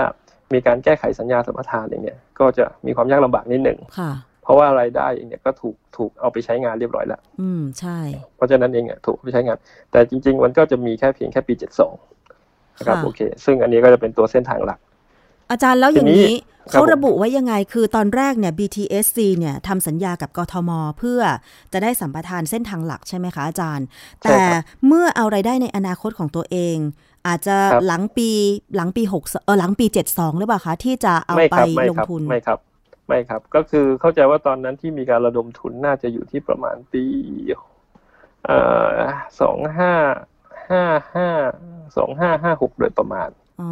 [0.52, 4.11] มีการแก้ไขสัญญาสัมปทานเองเนี่ย ก็จะมีความยากลำบากนิดหนึ่งค่ะ
[4.48, 7.98] เพราะว่ารายได้เองเนี่ยก็ถูกถูกเอาไปใช้งานเรียบร้อยแล้ว อืมใช่
[8.37, 9.58] เพราะฉะนั้นเองอะถูกไปใช้งาน
[9.90, 11.94] แต่จริง ๆ มันก็จะมีแค่เพียงแค่ปีเจ็ดสอง
[12.78, 14.78] นะครับโอเค ซึ่งอันนี้ก็จะเป็นตัวเส้นทางหลัก
[15.50, 16.34] อาจารย์แล้วอย่างนี้
[16.70, 21.20] เขาระบุไว้ยังไงคือตอนแรกเนี่ย BTSC เนี่ยทำสัญญากับกทม เพื่อ
[21.72, 23.87] จะได้สัมปทานเส้นทางหลักใช่ไหมคะอาจารย์
[24.22, 24.38] แต่
[24.87, 26.76] เมื่อเอาไรายได้ในอนาคตของตัวเอง
[27.26, 27.56] อาจจะ
[27.87, 28.30] หลังปี
[28.76, 32.58] หลังปีหกเออหลังปีเจ็ดสองหรือเปล่าคะ ที่จะเอาไปลงทุนไม่ครับ
[33.08, 37.04] ไม่ครับ ก็คือเข้าใจว่าตอนนั้นที่มีการระดมทุนน่าจะอยู่ที่ประมาณปี
[38.44, 38.58] เอ่
[38.92, 38.96] อ
[39.40, 39.92] สองห้า
[40.70, 40.82] ห้า
[41.14, 41.28] ห้า
[41.96, 43.28] สองห้าห้าหกโดยประมาณ
[43.60, 43.68] อ๋อ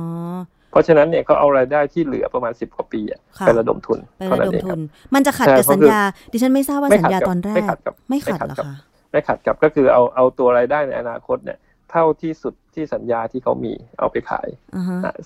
[0.76, 3.00] ราะฉะนั้นเนี่ยเขาเอารายได้ที่เหลือประมาณสิบกว่าปี
[3.38, 4.80] ไประดมทุนไประดมทุน
[5.14, 6.00] มันจะขัดกับสัญญา
[6.32, 8.74] ดิฉันไม่ทราบว่าสัญญาตอนแรก ไม่ขัดกับไม่ขัดหรอคะ
[9.12, 11.58] ไม่ขัดกับก็คือเอาเอาตัวรายได้ในอนาคตเนี่ย
[11.90, 14.48] เท่าที่สุดที่สัญญาที่เขามีเอาไปขาย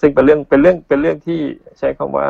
[0.01, 1.41] ซึ่งเป็นเรื่องเป็นเรื่องเป็นเรื่องที่
[1.79, 2.27] ใช้คำว่า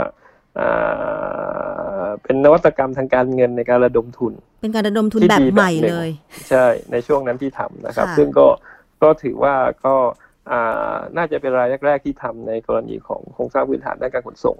[2.22, 6.08] เป็นนวัตกรรมทางการเงินในการระดมทุน เป็นการระดมทุนแบบใหม่เลย
[6.48, 8.46] ใช่ในช่วงนั้นที่ทำนะครับ ซึ่งก็
[9.02, 9.54] ก็ถือว่า
[9.86, 9.94] ก็
[11.16, 14.56] น่าจะเป็นรายแรก ๆ ที่ทำในกรณีของโครงสร้างพื้นฐานด้านการขนส่ง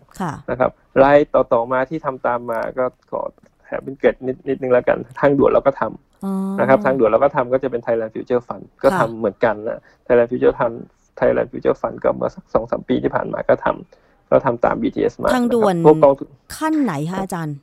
[0.50, 0.70] นะครับ
[1.02, 3.22] รายต่อๆมาที่ทำตามมาก็ขอ
[3.64, 10.76] แถมเป็นเกร็ดนิดนิดนึงแล้วกัน ทางด่วนเราก็ทำนะครับ ทางด่วนเราก็ทำก็จะเป็น Thailand Future Fund ก็ทำเหมือนกันนะ Thailand Future Fund
[11.20, 16.14] Thailand Future Fund ก็เมื่อสักสองสามปีที่ผ่านมาก็ทำ ก็ทำตาม BTS มาทางด่วนพวกกอง
[16.56, 17.56] ขั้นไหนคะอาจารย์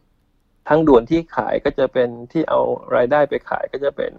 [0.70, 2.60] ทางด่วนที่ขายก็จะเป็นที่เอา
[2.96, 4.12] รายได้ไปขายก็จะเป็น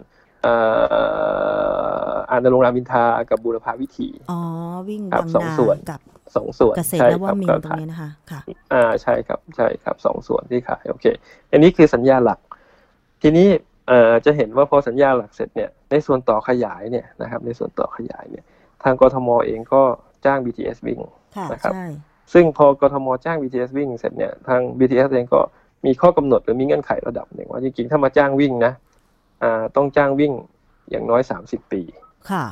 [0.45, 4.39] อ่านรงรามินทากับบูรพาวิถีอ๋อ
[4.89, 6.01] วิ่งบางนาสองส่วนกับ
[6.35, 8.41] สองส่วนเกษตรและว่ามินตรงนี้นะคะค่ะ
[8.73, 11.05] อ่าใช่ครับใช่ครับสองส่วนที่ขายโอเค
[11.51, 12.39] อันนี้คือสัญญาหลัก
[13.21, 13.47] ทีนี้
[13.87, 18.45] เอ่อจะเห็นว่าพอสัญญาหลักเสร็จเนี่ยในส่วนต่อขยายเนี่ยนะครับในส่วนต่อขยายเนี่ย
[18.83, 19.81] ทางกทมเองก็
[20.25, 20.99] จ้าง BTS วิ่ง
[21.53, 21.73] นะครับ
[22.33, 25.39] ซึ่งพอกทมจ้าง BTS วิ่งเสร็จเนี่ยทาง BTS เองก็
[25.85, 28.73] มีข้อกำหนดหรือมีเงื่อนไขระดับหนึ่งว่าจริงๆ ถ้ามาจ้างวิ่งนะ
[29.43, 30.33] อ่าต้องจ้างวิ่ง
[30.89, 31.81] อย่างน้อยสามสิบปี
[32.31, 32.45] ค่ะ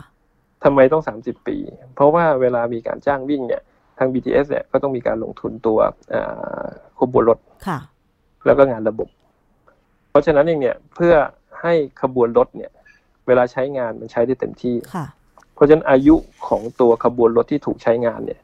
[0.63, 1.57] ทำไมต้องสามสิบปี
[1.95, 3.61] เพราะว่าเวลามีการจ้างวิ่งเนี่ย
[3.97, 5.79] ทาง BTS เนี่ยก็ต้องมีการลงทุนตัว
[6.99, 7.79] ขบวนรถค่ะ
[8.45, 9.07] แล้วก็งานระบบ
[10.09, 11.13] เพราะฉะนั้นเองเนี่ยเพื่อ
[11.61, 12.71] ให้ขบวนรถเนี่ย
[13.27, 15.05] เวลาใช้งานมันใช้ได้เต็มที่ค่ะ
[15.53, 16.15] เพราะฉะนั้นอายุ
[16.47, 18.39] ของตัวขบวนรถที่ถูกใช้งานเนี่ย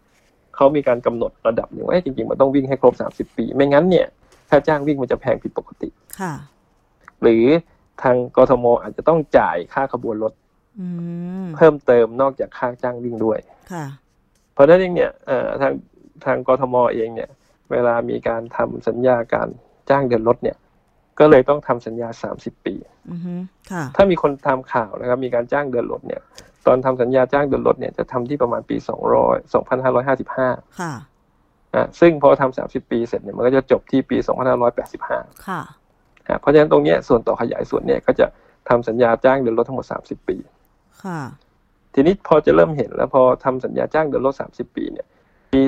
[0.55, 4.07] เขามีการกำหนดระดับหนึ่งว่าจริงๆมันต้องวิ่งให้ครบสามสิบปี ไม่งั้นเนี่ย
[4.49, 5.89] ขค่าจ้างวิ่งมันจะแพงผิดปกติ
[6.19, 6.33] ค่ะ
[7.21, 7.45] หรือ
[8.01, 10.33] ทางกทมอาจจะต้องจ่ายค่าขบวนรถ
[10.79, 10.87] อื
[11.45, 13.39] มเพิ่มเติมนอกจากค่าจ้างวิ่งด้วย
[13.71, 13.85] ค่ะ
[14.53, 15.73] เพราะฉะนั้นเองเนี่ยเอ่อทาง
[16.25, 17.29] ทางกทมเองเนี่ย
[17.71, 19.47] เวลามีการทำสัญญาการ
[19.89, 20.57] จ้างเดินรถเนี่ย
[21.19, 22.73] ก็เลยต้องทำสัญญา30ปี
[23.11, 23.33] อือฮึ
[23.71, 26.21] ค่ะถ้ามีคนทำข่าวนะครับ มีการจ้างเดินรถเนี่ย
[26.67, 28.77] ตอนทำสัญญาจ้างเดินรถเนี่ยจะทำที่ประมาณปี
[29.17, 29.53] 200
[29.97, 30.93] 2555ค่ะ
[31.75, 34.17] อะซึ่งพอทำ30ปีเสร็จเนี่ยมันก็จะจบที่ปี
[34.81, 35.61] 2585ค่ะ
[36.27, 38.25] อะเพราะฉะนั้นตรงเนี้ยส่วนต่อขยายส่วนเนี่ยก็จะ
[38.69, 40.37] ทำสัญญาจ้างเดินรถทั้งหมด30ปี
[41.03, 41.19] ค่ะ
[41.93, 45.07] ทีนี้พอจะเริ่มเห็นแล้วพอทำสัญญาจ้างเดินรถ30ปีเนี่ย
[45.53, 45.61] ปี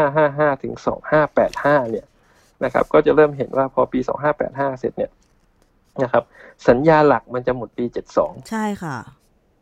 [0.00, 0.72] 2555ถึง
[1.32, 2.06] 2585เนี่ย
[2.64, 4.00] นะครับ ก็จะเริ่มเห็นว่าพอปี
[4.40, 5.10] 2585เสร็จเนี่ย
[6.02, 6.24] นะครับ
[6.68, 7.84] สัญญาหลักมันจะหมดปี
[8.16, 8.96] 72ใช่ค่ะ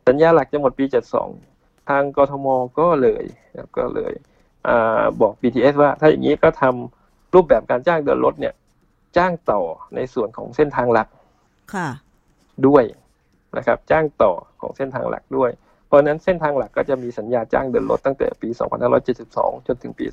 [0.09, 0.85] สัญญาหลักจะหมดปี
[1.37, 2.47] 72 ทางกทม
[2.79, 4.13] ก็เลยนะครับก็เลย
[4.67, 8.53] อาบอก BTS ว่าถ้าอย่างนี้ก็ทำรูปแบบการจ้างเดินรถเนี่ย
[9.17, 9.61] จ้างต่อ
[9.95, 11.07] ในส่วนของเส้นทางหลัก
[11.73, 11.89] ค่ะ
[12.67, 12.83] ด้วย
[13.57, 15.49] นะครับ จ้างต่อของเส้นทางหลักด้วย
[15.89, 18.49] เพราะฉะนั้นเส้นทางหลักก็จะมีสัญญาจ้างเดินรถตั้งแต่ปี
[19.07, 20.05] 2572 จนถึงปี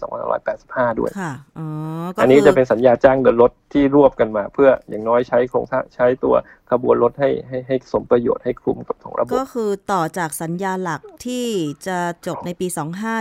[0.47, 1.67] 2585 ด้วยค่ะอ๋อ
[2.15, 6.35] ก็อันนี้คืจะเป็นสัญญาจ้างเดินรถที่รวบกันมา เพื่ออย่างน้อยใช้โครงสร้างใช้ตัว
[6.71, 11.47] ขบวนรถให้ให้ให้สมประโยชน์ให้คลุมกับของระบบ ก็คือต่อจากสัญญาหลักที่
[11.87, 12.67] จะจบในปี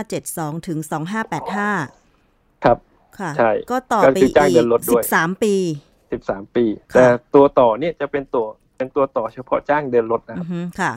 [0.06, 0.78] 2572 ถึง
[1.66, 2.78] 2585 ครับ
[3.20, 5.54] ค่ะ ใช่ ก็ต่อก็ไปคือจ้างอีเดิกนรถด้วย13 ปี
[6.10, 6.64] 13 ปี
[6.94, 10.92] ค่ะแต่ตัวต่อเนี่ยจะเป็นตัวเป็นตัวต่อเฉพาะจ้างเดินรถนะคอืรับอฮึค่ะ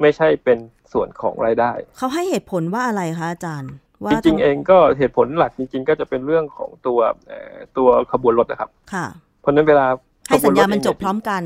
[0.00, 0.58] ไม่ใช่เป็น
[0.92, 3.72] ส่วนของรายได้ เขาให้เหตุผลว่าอะไรคะอาจารย์
[4.04, 9.06] ว่าจริงทำๆเองก็เหตุผลหลักจริง ๆ ก็จะเป็นเรื่องของตัวเอ่อตัวขบวนรถนะครับ ค่ะ
[9.40, 9.86] เพราะฉะนั้นเวลา
[10.28, 11.42] ให้สัญญาขบวรถมันจบเงเยพร้อมกัน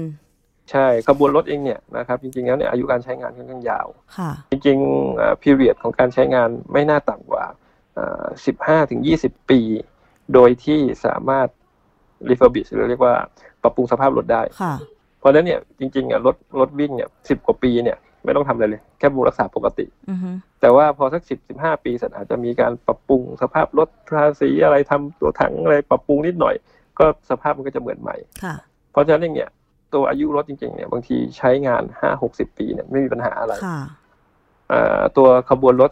[0.70, 7.44] ใช่ขบวนรถเองเนี่ยนะครับจริงๆแล้วเนี่ยอายุการใช้งานค่อนข้างยาวค่ะ จริงๆพีเรียดของการใช้งานไม่น่าต่ำกว่า
[8.46, 9.60] สิบห้าถึงยี่สิบปี
[10.34, 11.48] โดยที่สามารถ
[12.28, 13.14] refurbish หรือเรียกว่า
[13.62, 14.74] ปรับปรุงสภาพรถได้ค่ะ
[15.18, 26.54] เพราะฉะนั้นเนี่ยจริงๆอะรถรถวิ่งเนี่ยสิบกว่าปีเนี่ย ไม่ต้องทำอะไรเลย แค่บำรุงรักษาปกติ อือฮึแต่ว่าพอสักสิบสิบห้าปีเสร็จอาจจะมีการปรับปรุงสภาพรถทาสีอะไรทำตัวถังอะไรปรับปรุงนิดหน่อย
[26.98, 28.54] ก็สภาพมันก็จะเหมือนใหม่ ค่ะ
[28.92, 29.50] เพราะฉะนั้นเนี่ย
[29.94, 33.80] ตัวอายุรถจริงๆเนี่ยบางทีใช้งานห้าหกสิบปีเนี่ยไม่มีปัญหาอะไร ค่ะ
[34.72, 35.90] อ่าตัวขบวนรถ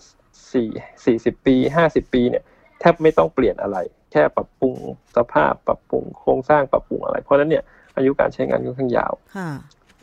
[0.53, 0.69] สี่
[1.05, 2.43] สี่สิบปีห้าสิบปีเนี่ย
[2.81, 3.79] แทบไม่ต้องเปลี่ยนอะไร
[4.13, 4.75] แค่ปรับปรุง
[5.17, 7.65] สภาพปรับปรุงโครงสร้างปรับปรุงอะไร เพราะฉะนั้นเนี่ย
[7.97, 9.51] อายุการใช้งานค่อนข้างยาว ค่ะ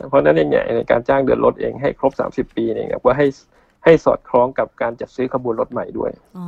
[0.08, 3.26] เพราะฉะนั้นเองเนี่ยในการจ้างเดินรถเองให้ครบ 30 ปีเนี่ยว่าให้
[3.84, 6.46] ให้สอดคล้องกับการจัดซื้อขบวนรถใหม่ด้วยอ๋อ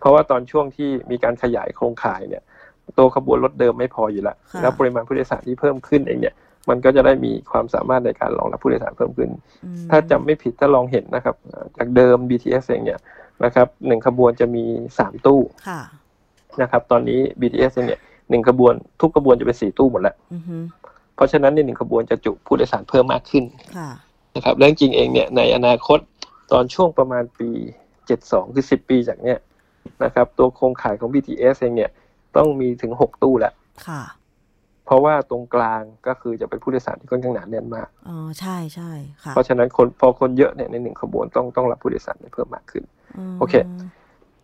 [0.00, 2.42] เพราะว่าตอนช่วงที่มีการขยายโครงข่ายเนี่ย
[2.98, 6.34] ตัวขบวนรถเดิมไม่พออยู่แล้วค่ะแล้วปริมาณผู้โดยสารที่เพิ่มขึ้นเองเนี่ย
[6.68, 9.30] มันก็จะได้มีความสามารถในการรองรับผู้โดยสารเพิ่มขึ้น
[9.64, 13.00] อืมถ้าจำไม่ผิดถ้าลองเห็นนะครับเอ่อจากเดิม BTS เองเนี่ย
[13.44, 14.64] นะครับหนึ่งขบวนจะมี
[14.96, 15.80] 3ตู้ค่ะ
[16.62, 18.00] นะครับ ตอนนี้ BTS เองเนี่ย
[18.30, 20.56] หนึ่งขบวนทุกขบวนจะเป็นสี่ตู้หมดแล้วอือฮึ
[21.20, 23.44] เพราะฉะนั้นในหนึ่งขบวนจะจุผู้โดยสารเพิ่มมากขึ้น
[23.76, 23.90] ค่ะ
[24.34, 25.98] นะครับและจริงๆเองเนี่ยในอนาคต
[26.52, 27.50] ตอนช่วงประมาณปี
[28.02, 29.38] 72 คือ 10 ปีจากเนี้ย
[30.04, 31.90] นะครับ ตัวโครงข่ายของ BTS เองเนี่ย
[32.36, 33.52] ต้องมีถึง 6 ตู้แหละ
[33.86, 34.02] ค่ะ
[34.86, 38.90] เพราะว่าตรงกลางก็คือจะเป็นผู้โดยสารที่ค่อนข้างหนาแน่นมากอ๋อใช่ใช่
[39.22, 42.84] ค่ะเพราะฉะนั้นคนพอคนเยอะเนี่ยในหนึ่งขบวนต้องต้องรับผู้โดยสารเพิ่มมากขึ้น
[43.32, 43.54] มโอเค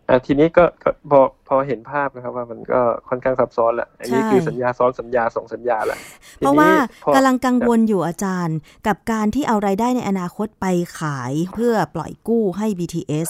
[0.09, 5.99] อะทีนี้ก็ก็พอพอเห็นภาพนะครับว่ามันก็ค่อนข้างซับซ้อนแหละอันนี้คือสัญญาซ้อนสัญญาสองสัญญาแหละ
[6.37, 10.65] เพราะว่าทีนี้พอกำลังกังวลอยู่อาจารย์ กับการที่เอารายได้ในอนาคตไป
[10.99, 13.27] ขายเพื่อปล่อยกู้ให้ BTS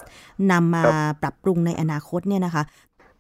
[0.52, 0.84] นำมา
[1.22, 2.64] ปรับปรุงในอนาคตเนี่ยนะคะ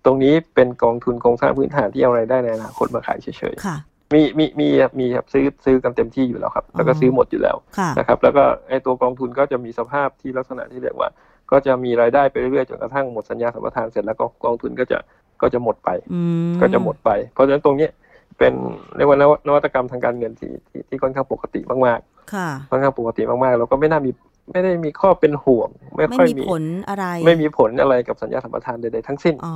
[0.05, 11.09] ตรงนี้เป็นกองทุนโครงสร้างพื้นฐานที่เอารายได้ในอนาคตมาขายเฉยค่ะๆมีมีมีครับมีครับซื้อซื้อกันเต็มที่อยู่แล้วครับ แล้วก็อ๋อซื้อหมดอยู่แล้วค่ะนะครับ แล้วก็ไอ้ตัวกองทุนก็จะมีสภาพที่ลักษณะที่เรียกว่า
[11.51, 14.97] ก็จะมีรายได้ไปเรื่อยๆจนกระทั่งหมดสัญญาสัมปทานเสร็จแล้วก็กองทุนก็จะ
[15.41, 17.91] ก็จะหมดไปอืมก็จะหมดไป เพราะฉะนั้นตรงเนี้ย
[18.37, 18.53] เป็น
[18.95, 21.99] เรียกว่านวัตนวัตกรรมทางการเงินที่ที่ที่ค่อนข้างปกติมาก
[22.33, 24.11] ค่ะๆค่อนข้างปกติมากๆ แล้วก็ไม่น่ามี
[24.51, 29.55] ไม่ได้มีข้อเป็นห่วง ไม่ไม่ค่อยมีมีผลอะไร ไม่มีผลอะไรกับสัญญาสัมปทานใดๆทั้งสิ้นอ๋อ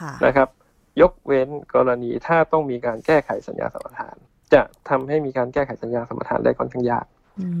[0.00, 0.48] ค่ะนะครับ
[1.00, 4.16] ยกเว้นกรณีถ้าต้องมีการแก้ไขสัญญาสัมปทาน
[4.54, 7.06] จะทำให้มีการแก้ไขสัญญาสัมปทานได้ค่อนข้างยาก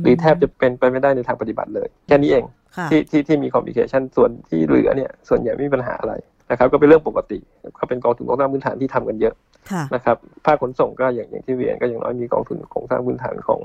[0.02, 2.44] หรือแทบจะเป็นไปไม่ได้ในทางปฏิบัติเลย แค่นี้เอง
[2.76, 6.14] ค่ะที่ที่ที่มี complication ส่วนที่เหลือเนี่ยส่วนใหญ่ไม่มีปัญหาอะไร
[6.50, 7.38] นะครับก็เป็นเรื่องปกติ
[7.78, 9.34] ก็เป็นกองทุนโครงสร้างพื้นฐานที่ทำกันเยอะ
[9.72, 13.60] ค่ะนะครับภาคขนส่งก็อย่างอย่างที่เรียนก็อย่างน้อยมีกองทุนโครงสร้างพื้นฐานของ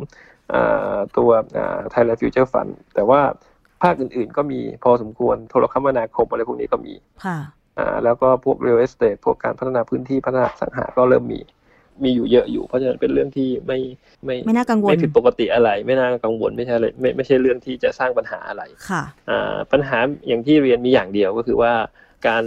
[0.53, 1.29] อาตัว
[1.91, 3.21] Thailand Future Fund แต่ว่า
[3.83, 6.93] ภาคอื่นๆ ก็มีพอสมควรโทรคมนาคมอะไรพวกนี้ก็มี
[7.25, 7.37] ค่ะ
[7.79, 11.39] อ่าแล้วก็พวก real estate พวกการพัฒนาพื้นที่พัฒนาอสังหาก็เริ่มมี
[12.03, 13.79] มีอยู่เยอะอยู่ เพราะฉะนั้นเป็นเรื่องที่ไม่
[14.25, 21.73] ไม่ไม่น่ากังวลไม่ผิดปกติอะไร ไม่น่ากังวลไม่ใช่อะไรไม่ไม่ใช่เรื่องที่จะสร้างปัญหาอะไรค่ะอ่าปัญหาอย่างที่เรียนมีอย่างเดียวก็คือว่า
[22.27, 22.43] การ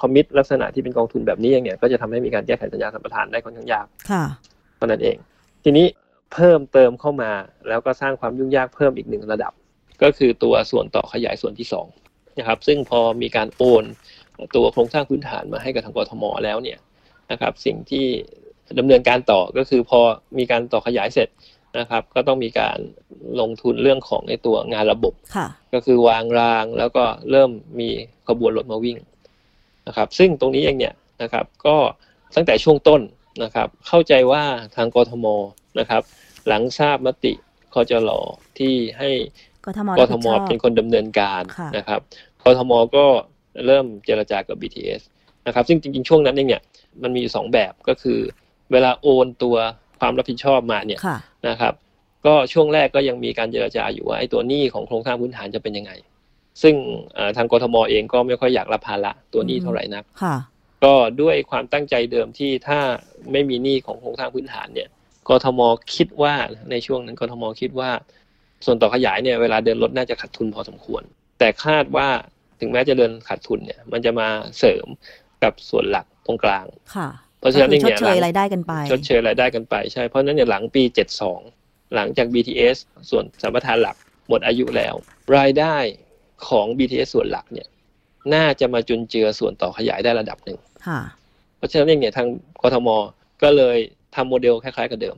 [0.00, 4.24] คอมมิตลักษณะที่เป็นกองทุนแบบนี้อย่างเนี้ยก็จะทำให้มีการแก้ไขสัญญาสัมปทานได้ค่อนข้างยากค่ะ
[4.76, 5.16] เพราะนั้นเอง
[5.64, 5.86] ทีนี้
[6.32, 7.30] เพิ่มเติมเข้ามา
[7.68, 9.52] แล้วก็สร้างความยุ่งยากเพิ่มอีกหนึ่งระดับ
[10.02, 11.86] ก็คือตัวส่วนต่อขยายส่วนที่สอง
[12.38, 13.84] นะครับซึ่งพอมีการโอน
[14.56, 16.78] ตัวโครงสร้างพื้นฐานมาให้กับทางกทมแล้วเนี่ย
[17.30, 18.06] นะครับ สิ่งที่
[18.78, 20.00] ดำเนินการต่อก็คือพอ
[20.38, 21.28] มีการต่อขยายเสร็จ
[21.78, 22.78] นะครับ ก็ต้องมีการ
[23.40, 25.14] ลงทุนเรื่องของในตัวงานระบบ
[25.74, 27.88] ก็คือวางรางแล้วก็เริ่มมี
[28.28, 28.98] ขบวนรถมาวิ่ง
[29.86, 31.76] นะครับ ซึ่งตรงนี้เองเนี่ยนะครับ ก็
[32.34, 33.00] ตั้งแต่ช่วงต้น
[33.44, 34.42] นะครับ เข้าใจว่า
[34.76, 35.26] ทางกทม
[35.78, 36.02] นะครับ
[36.46, 37.32] หลังทราบมติ
[37.74, 38.10] คอจล
[38.58, 39.10] ที่ให้
[39.66, 41.42] กทมกทมเป็นคนดำเนินการ
[41.76, 42.00] นะครับ
[42.44, 43.06] กทมก็
[43.66, 45.02] เริ่มเจรจากับ BTS
[45.46, 46.62] นะครับ ซึ่งจริงๆ ช่วงนั้นเองเนี่ย
[47.02, 48.18] มันมีสองแบบก็คือ
[48.72, 49.56] เวลาโอนตัว
[50.00, 51.00] ความรับผิดชอบมาเนี่ย
[51.48, 51.74] นะครับ
[52.26, 55.92] ก็ช่วงแรกก็ยังมีการเจรจาอยู่ว่าไอ้ตัวหนี้ของโครงสร้างพื้นฐานจะเป็นยังไง
[56.62, 56.74] ซึ่ง
[57.36, 60.04] ทางกทมเองก็ไม่ค่อยอยากรับภาระตัวหนี้เท่าไหร่นัก
[60.84, 62.80] ก็ด้วยความตั้งใจเดิมที่ถ้า
[63.32, 64.88] ไม่มีหนี้ของโครงสร้างพื้นฐานเนี่ย
[65.28, 65.60] กทม
[65.96, 66.34] คิดว่า
[66.70, 67.90] ในช่วงนั้นกทมคิดว่า
[68.64, 71.02] ส่วนต่อขยายเนี่ยเวลาเดินรถน่าจะขาดทุนพอสมควร
[71.38, 72.08] แต่คาดว่า
[72.60, 74.28] ถึงแม้จะเดินขาดทุนเนี่ย มันจะมา
[74.58, 74.86] เสริม
[75.44, 76.64] กับส่วนหลักตรงกลาง
[76.96, 81.40] ค่ะเพราะฉะนั้นเนี่ยชดเชยรายได้กันไป ชดเชยรายได้กันไปใช่เพราะฉะนั้นเนี่ยหลังปีเจ็ดสอง
[81.94, 82.76] หลังจาก BTS
[83.10, 83.96] ส่วนสัมปทานหลัก
[84.28, 84.94] หมดอายุแล้ว
[85.36, 85.76] รายได้
[86.48, 87.68] ของ BTS ส่วนหลักเนี่ย
[88.34, 90.58] น่าจะมาจุนเจือส่วนต่อขยายได้ระดับหนึ่ง
[91.56, 92.26] เพราะฉะนั้นเนี่ยทาง
[92.62, 92.88] กทม
[93.42, 93.76] ก็เลย
[94.14, 95.16] ทำโมเดลคล้ายๆกับเดิม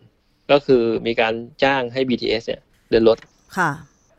[0.50, 3.18] ก็คือมีการจ้างให้ BTS เนี่ยเดินรถ
[3.58, 3.70] ค่ะ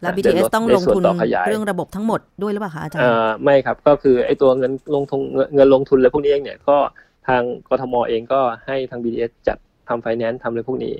[0.01, 1.03] แล้ว BTS ต้องลงทุน
[1.47, 3.11] เรื่องระบบทั้งหมดด้วยหรือเปล่าคะอาจารย์
[3.43, 5.21] ไม่ครับก็คือไอ้ตัวเงินลงทุน
[5.55, 6.77] เงินลงทุนอะไรพวกนี้เองเนี่ยก็
[7.27, 9.57] ทางกทมเองก็ให้ทาง BTS จัด
[9.89, 10.95] ทำไฟแนนซ์ทำอะไรพวกนี้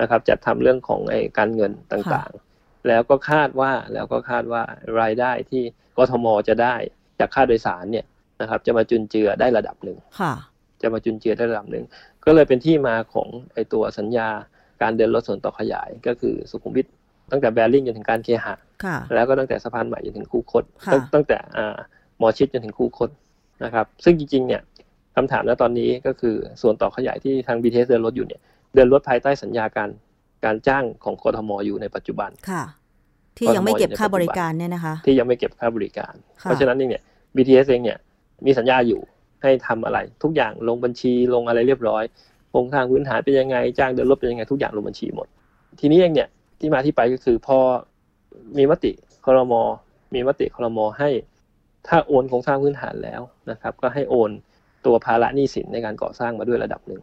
[0.00, 4.62] นะครับ จัดทำเรื่องของไอ้การเงินต่างๆ แล้วก็คาดว่าแล้วก็คาดว่า
[5.00, 5.62] รายได้ที่
[5.96, 6.74] กทมจะได้
[7.20, 8.06] จากค่าโดยสารเนี่ย
[8.40, 9.98] นะครับ จะมาจุนเจือได้ระดับหนึ่ง
[10.82, 11.84] จะมาจุนเจือได้ระดับหนึ่ง
[12.24, 14.28] ก็เลยเป็นที่มาของไอ้ตัวสัญญา
[14.82, 16.86] การเดินรถส่วนต่อขยายก็คือสุขุมวิท
[17.32, 18.54] ตั้งแต่แบริ่งจนถึงการเคหะ
[19.14, 20.64] แล้วก็ตั้งแต่สะพานใหม่จนถึงคูคต
[21.14, 21.38] ตั้งแต่
[22.18, 23.10] หมอชิดจนถึงคูคต
[23.64, 24.62] นะครับ ซึ่งจริงๆเนี่ย
[25.16, 28.40] คำถามณตอนนี้ก็คือส่วนต่อขยายที่ทาง BTS เดินรถอยู่เนี่ย
[28.74, 29.90] เดินรถภายใต้สัญญาการ
[30.44, 32.62] การจ้างของกทมอยู่ในปัจจุบันค่ะ
[33.38, 37.02] ที่ยังไม่เก็บค่าบริการเนี่ยนะคะ ที่ยังไม่เก็บค่าบริการ เพราะฉะนั้นเนี่ย
[37.36, 37.98] BTS เองเนี่ย
[38.46, 39.00] มีสัญญาอยู่
[39.42, 42.04] ให้ทำอะไร ทุกอย่างลงบัญชีลงอะไรเรียบร้อย
[42.50, 45.26] โครงทางพื้นฐานเป็นยังไง จ้างเดินรถเป็นยังไงทุกอย่างลงบัญชีหมด
[45.80, 46.28] ทีนี้เองเนี่ย
[46.62, 47.58] ที่มาที่ไปก็คือพอ
[48.58, 48.92] มีมติ
[49.24, 49.62] คอรมอ
[50.14, 51.10] มีมติคอรมอให้
[51.88, 53.20] ถ้าโอนโครงสร้างพื้นฐานแล้ว
[53.50, 54.30] นะครับ ก็ให้โอน
[54.86, 57.00] ตัวภาระหนี้สินในการก่อสร้างมาด้วยระดับหนึ่ง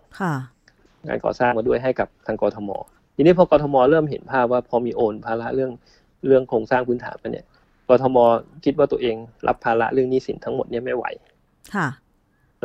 [1.09, 2.69] การก่อสร้างมาด้วยให้กับทางกรทม
[3.15, 5.71] ทีนี้พอกรทมเริ่มเห็นภาพว่าพอมีโอนภาระเรื่อง
[6.27, 7.45] เรื่องโครงสร้างพื้นฐานไปเนี่ย
[7.89, 8.17] กรทม
[8.65, 9.15] คิดว่าตัวเอง
[9.47, 11.05] รับภาระเรื่องหนี้สินทั้งหมดเนี่ยไม่ไหว
[11.75, 11.87] ค่ะ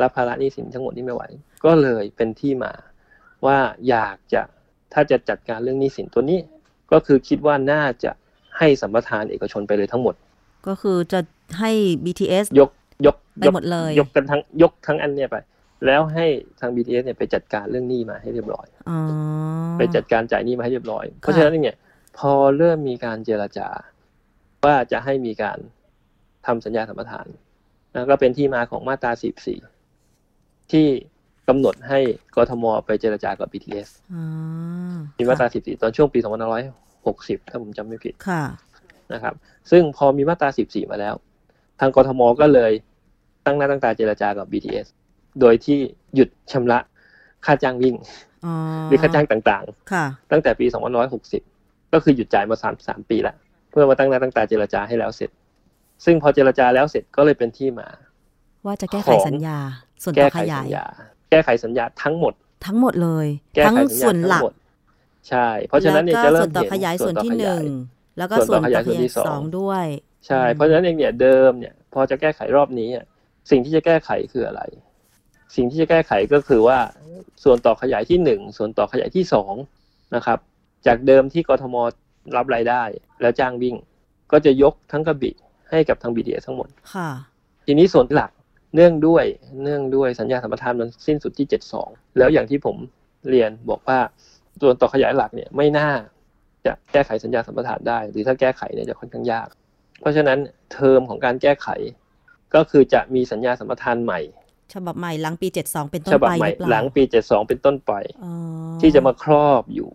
[0.01, 1.23] รับภาระหนี้สินทั้งหมดนี้ไม่ไหว
[1.65, 2.71] ก็เลยเป็นที่มา
[3.45, 3.57] ว่า
[3.89, 4.41] อยากจะ
[4.93, 6.39] ถ้าจะจัดการเรื่องหนี้สินตัวนี้
[6.91, 8.11] ก็คือคิดว่าน่าจะ
[8.57, 10.15] ให้สัมปทานเอกชนไปเลยทั้งหมด
[10.67, 11.19] ก็คือจะ
[11.59, 11.71] ให้
[12.05, 12.69] BTS ยก
[13.05, 15.35] ยกไปหมดเลย ยกกันทั้งยกทั้งอันเนี่ยไป
[15.85, 16.25] แล้วให้
[16.59, 18.91] ทาง BTS เนี่ยไปจัดการเรื่องหนี้มาให้เรียบร้อยอ
[19.77, 21.77] ไปจัดการจ่ายหนี้มาให้เรียบร้อย เพราะฉะนั้นเนี่ย
[22.17, 23.69] พอเริ่มมีการเจรจา
[24.65, 25.57] ว่าจะให้มีการ
[26.45, 27.27] ทำสัญญาสัมปทาน
[27.93, 29.11] แล้วก็เป็นที่มาของมาตรา
[29.91, 30.87] 14ที่
[31.49, 31.99] กำหนดให้
[32.35, 33.89] กทมไปเจรจากับ BTS
[35.17, 36.19] มีมาตรา 14 ตอนช่วงปี
[36.83, 38.43] 2560 ถ้าผมจำไม่ผิดค่ะ
[39.13, 39.33] นะครับ
[39.71, 41.15] ซึ่งพอมีมาตรา 14 มาแล้ว
[41.79, 42.71] ทางกทมก็เลย
[43.45, 44.87] ตั้งหน้าตั้งตาเจรจากับ BTS
[45.39, 45.77] โดยที่
[46.15, 46.79] หยุดชำระ
[47.45, 47.95] ค่าจ้างวิ่ง
[48.87, 50.65] หรือค่าจ้างต่างๆ ตั้งแต่ปี
[51.29, 53.35] 2560 ก็คือหยุดจ่ายมา 3 3 ปีแล้ว
[53.69, 55.29] เพื่อมาตั้งหน้าตั้งตาเจรจาให้แล้วเสร็จ
[56.05, 57.87] ซึ่งพอเจรจาแล้วเสร็จก็เลยเป็นที่มา
[58.65, 59.57] ว่าจะแก้ไขสัญญา
[60.03, 62.33] ส่วนต่อขยายแก้ไขสัญญาทั้งหมด
[62.65, 63.27] ทั้งหมดเลย
[63.65, 64.41] ทั้งส่วนหลัก
[65.29, 67.63] ใช่ เพราะฉะนั้นเนี่ยจะเริ่มเห็นส่วนต่อขยายส่วนที่หนึ่ง
[68.17, 69.85] แล้วก็ส่วนต่อขยายส่วนที่สองด้วย
[70.27, 72.89] ใช่ เพราะฉะนั้นเองเนี่ยเดิมเนี่ยพอจะแก้ไขรอบนี้
[73.49, 74.61] สิ่งที่จะแก้ไขคืออะไร
[75.55, 76.77] สิ่งที่จะแก้ไขก็คือว่า
[77.43, 79.53] ส่วนต่อขยายที่หนึ่งส่วนต่อขยายที่สอง
[80.15, 80.39] นะครับ
[80.87, 81.75] จากเดิมที่กทม
[82.35, 82.83] รับรายได้
[83.21, 83.75] แล้วจ้างวิ่ง
[84.31, 85.35] ก็จะยกทั้งกระบี่
[85.69, 87.09] ให้กับทางบีดีทั้งหมดค่ะ
[87.65, 88.31] ทีนี้ส่วนหลัก
[88.75, 89.25] เนื่องด้วย
[89.63, 92.75] เนื่องด้วยสัญญาสัมปทานมันสิ้นสุดที่เจ็ดสองแล้วอย่างที่ผม
[93.29, 93.99] เรียนบอกว่า
[94.61, 95.89] ส่วนต่อขยายหลักเนี่ยไม่น่า
[96.65, 99.47] จะแก้ไขสัญญาสัมปทานได้ หรือถ้าแก้ไขเนี่ยจะค่อนข้างยาก
[100.01, 100.37] เพราะฉะนั้น
[100.73, 101.67] เทอมของการแก้ไข
[102.55, 104.19] ก็คือจะมีสัญญาสัมปทานใหม่
[104.73, 107.93] ฉบับใหม่หลังปีเจ็ดสองเป็นต้นไปหรือเปล่าหลังปีเจ็ดสองเป็นต้นไป
[108.81, 109.89] ที่จะมาครอบอยู่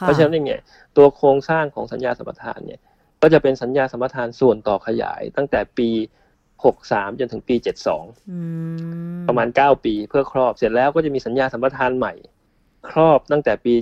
[0.00, 0.60] เพราะฉะนั้นเนี่ย
[0.96, 2.80] ตัวโครงสร้างของสัญญาสัมปทานเนี่ย
[3.22, 5.88] ก็จะเป็นสัญญาสัมปทานส่วนต่อขยายตั้งแต่ปี
[6.62, 7.56] พ63จนถึงปี
[7.92, 8.38] 72อื
[9.14, 12.14] มประมาณ9ปีเพื่อครอบเสร็จแล้วก็จะมีสัญญาสัมปทานใหม่
[12.88, 13.74] ครอบตั้งแต่ปี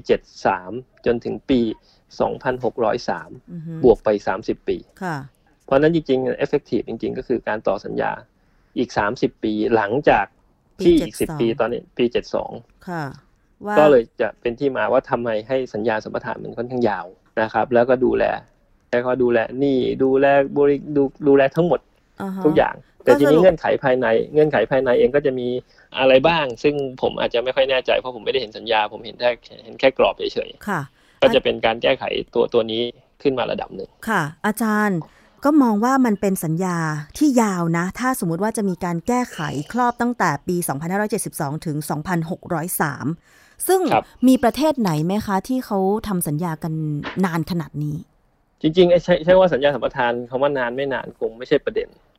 [0.48, 1.60] 73จนถึงปี
[2.30, 5.16] 2603อือฮึบวกไป30ปีค่ะ
[5.64, 8.12] เพราะฉะนั้นจริงๆ effective จริง ๆ ก็คือการต่อสัญญา
[8.78, 10.26] อีก30ปีหลังจาก
[10.82, 12.04] ที่อีกปี10ปีตอนนี้ปี
[12.46, 13.04] 72ค่ะ
[13.66, 17.06] ว่าก็เลยจะเป็นที่มาว่าทำไมให้สัญญาสัมปทานมันค่อนข้างยาว
[17.42, 18.24] นะครับ แล้วก็ดูแล
[18.90, 21.89] แล้วก็ดูแลหนี้ดูแลบริดูดูแลทั้งหมดาฮะ
[22.44, 25.48] ทุกอย่าง แต่ทีก็สรุนี้ปเงื่อนไขภายใน เงื่อนไขภายในเองก็จะมี
[25.98, 29.30] อะไรบ้าง ซึ่งผมอาจจะไม่ค่อยแน่ใจเพราะผมไม่ได้เห็นสัญญา ผมเห็นแค่
[29.64, 32.04] เห็นแค่กรอบเฉยค่ะๆก็จะเป็นการแก้ไข
[32.35, 32.83] ตัวตัวนี้
[33.22, 34.98] ขึ้นมาระดับหนึ่งค่ะ อาจารย์
[35.44, 36.78] ก็มองว่ามันเป็นสัญญา
[37.18, 39.38] ที่ยาวนะ ถ้าสมมุติว่าจะมีการแก้ไข
[39.72, 40.56] ครอบตั้งแต่ปี
[41.11, 41.76] 2572 ถึง
[42.52, 45.78] 2603 ซึ่งครับมีประเทศไหนไหมคะ ที่เขา
[46.09, 46.72] ทำสัญญากัน
[47.24, 47.96] นานขนาดนี้
[48.62, 52.09] จริงๆไอ้ใช่ใช่ว่าสัญญาสัมปทานคำว่านานไม่นานคงไม่ใช่ประเด็นค่ะ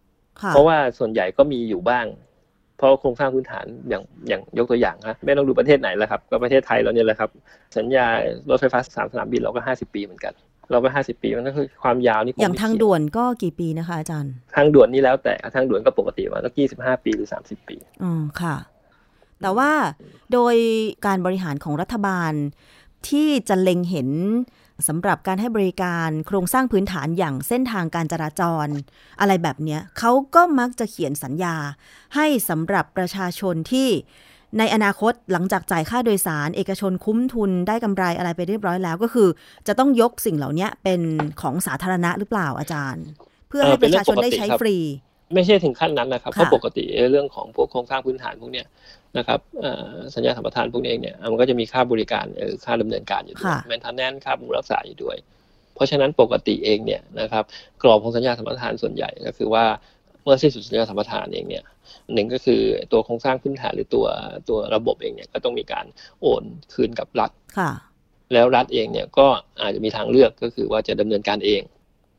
[0.50, 2.06] เพราะว่าส่วนใหญ่ก็มีอยู่บ้าง
[2.78, 7.30] เพราะโครงสร้างพื้นฐานอย่างอย่างยกตัวอย่างนะไม่ต้องดูประเทศไหนแล้วครับ ก็ประเทศไทยเราเนี่ยแหละครับ
[7.78, 8.06] สัญญา
[8.50, 10.34] รถไฟฟ้าสามสนามบินเราก็ห้าสิบปีเหมือนกัน
[10.72, 18.56] เราก็ห้าสิบปีมันก็คือความยาวนี่คอย่างไม่ทางเกี่วด่วนก็กี่ปีนะคะอาจารย์ ทางด่วนนี่แล้วแต่ทางด่วนก็ปกติว่าสักยี่สิบห้าปีหรือสามสิบปีอืมค่ะ
[19.42, 19.72] แต่ว่า
[20.34, 20.56] โดย
[21.06, 22.34] การบริหารของรัฐบาล
[23.10, 24.10] ที่จะเล็งเห็น
[24.88, 28.68] สำหรับการให้บริการโครงสร้างพื้นฐานอย่างเส้นทางการจราจร
[29.20, 31.56] อะไรแบบเนี้ยเขาก็มักจะเขียนสัญญา
[32.16, 33.90] ให้สำหรับประชาชนที่
[34.60, 39.28] ในอนาคตหลังจากจ่ายค่าโดยสาร เอกชนคุ้มทุนได้กำไรอะไรไปเรียบร้อยแล้วก็คือ
[39.68, 41.02] จะต้องยกสิ่งเหล่านี้เป็น
[41.42, 43.06] ของสาธารณะหรือเปล่าอาจารย์
[43.50, 44.78] เพื่อให้ประชาชนได้ใช้ฟรี
[45.34, 48.66] ไม่ใช่ถึงขั้นนั้นนะครับค่ะเพราะปกติเรื่องของพวกโครงสร้างพื้นฐานพวกเนี้ย
[49.18, 55.18] นะครับเอ่อสัญญาสัมปทานพวกนี้เองเนี่ยมันก็จะมีค่าบริการเออค่าดำเนินการอยู่ด้วยค่ะแมนเทนแนนค่าบำรุงรักษาอยู่ด้วย
[55.76, 57.44] เพราะฉะนั้นปกติเองเนี่ยนะครับ
[57.82, 59.66] กรอบของสัญญาสัมปทานส่วนใหญ่ก็คือว่า
[60.24, 61.64] เมื่อสิ้นสุดสัญญาสัมปทานเองเนี่ย
[62.14, 64.06] หนึ่งก็คือตัวโครงสร้างพื้นฐานหรือตัว
[64.50, 65.86] ตัวระบบเองเนี่ยก็ต้องมีการ
[66.22, 66.44] โอน
[66.74, 67.72] คืนกับรัฐค่ะ
[68.34, 69.28] แล้วรัฐเองเนี่ยก็
[69.62, 71.62] อาจจะมีทางเลือกก็คือว่าจะดำเนินการเอง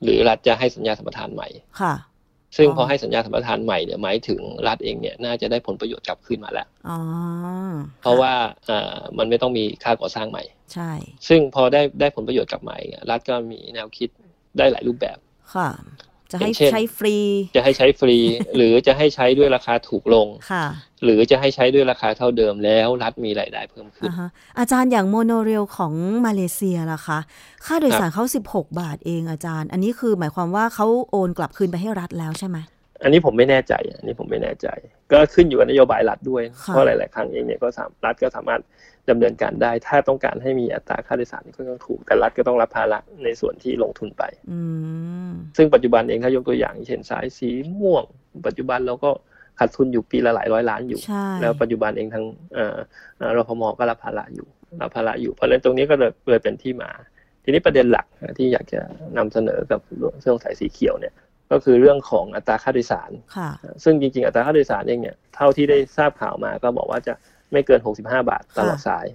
[0.03, 1.49] หรือรัฐจะให้สัญญาสัมปทานใหม่
[1.81, 1.95] ค่ะ
[2.57, 6.99] ซึ่งอ๋อพอให้สัญญาสัมปทานใหม่เนี่ยหมายถึงรัฐเองเนี่ยน่าจะได้ผลประโยชน์กลับคืนมาแล้วอ๋อ
[8.01, 8.33] เพราะว่า
[8.67, 10.91] เอ่อมันไม่ต้องมีค่าก่อสร้างใหม่ ใช่
[11.29, 14.09] ซึ่งพอได้ได้ผลประโยชน์กลับมาเนี่ยรัฐก็มีแนวคิด
[14.59, 15.19] ได้หลายรูปแบบ
[15.55, 15.69] ค่ะ
[16.33, 17.17] จะให้อย่างเช่นใช้ฟรี
[17.57, 18.17] จะให้ใช้ฟรี
[18.57, 20.65] หรือจะให้ใช้ด้วยราคาถูกลงค่ะ
[21.05, 25.93] หรือจะให้ใช้ด้วยราคาเท่าเดิมแล้วรัฐมีรายได้เพิ่มขึ้นอ่าฮะอาจารย์อย่างโมโนเรลของ
[26.27, 27.19] มาเลเซียล่ะคะ
[27.67, 32.59] ค่าโดยสารเขา 16 บาทเองอาจารย์ อันนี้คือหมายความว่าเขาโอนกลับคืนไปให้รัฐแล้วใช่ไหม
[33.03, 34.69] อันนี้ผมไม่แน่ใจอันนี้ผมไม่แน่ใจ
[35.13, 38.61] ก็ขึ้นอยู่กับนโยบายรัฐด้วยค่ะเพราะหลาย ๆ ครั้งเองเนี่ยก็สามรัฐก็สามารถ
[39.11, 44.61] ดำเนินการได้ ถ้าต้องการให้มีอัตราค่าโดยสารที่ค่อนข้างถูก แต่รัฐก็ต้องรับภาระในส่วนที่ลงทุนไปอื
[45.29, 47.49] มซึ่งปัจจุบันเองถ้ายกตัวอย่างเช่นสายสี
[47.81, 48.05] ม่วง
[48.47, 49.11] ปัจจุบันเราก็
[49.59, 52.77] ขาดทุนอยู่ปีละหลายร้อยล้านอยู่ใช่แล้วปัจจุบันเองทางเอ่อ
[53.19, 54.47] เอ่อรพมก็รับภาระอยู่
[54.81, 56.91] รับภาระอยู่เพราะฉะนั้นตรงนี้ก็เลยเลยเป็นที่มา
[57.45, 58.07] ทีนี้ประเด็นหลัก
[58.39, 58.81] ที่อยากจะ
[59.19, 61.15] นำเสนอกับเรื่องสายสีเขียวเนี่ย
[61.51, 63.51] ก็คือเรื่องของอัตราค่าโดยสารค่ะ
[63.85, 67.15] ซึ่งจริงๆ อัตราค่าโดยสารเองเนี่ย เท่าที่ได้ทราบข่าวมาก็บอกว่าจะ
[67.53, 67.99] ไม่เกิน 65
[68.31, 69.07] บาทตลอดสาย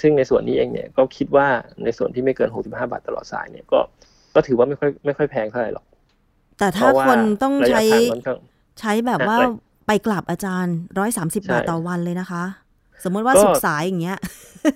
[0.00, 1.46] ซึ่งในส่วนนี้เองเนี่ยก็คิดว่า
[1.84, 3.80] ในส่วนที่ไม่เกิน 65 บาทตลอดสายเนี่ยก็
[4.34, 5.86] ก็ถือว่าไม่ค่อยไม่ค่อยแพงเท่าไหร่หรอก
[6.58, 8.38] แต่เพถ้าราะว่าคนต้องระยะใช้ทางค่อนข้าง
[8.80, 9.46] ใช้แบบว่าอะไร
[9.86, 10.76] ไปกลับอาจารย์
[11.10, 12.44] 130บาทใช่ต่อวันเลยนะคะ
[13.04, 14.18] สมมติว่าก็สุกร์สายอย่างเงี้ย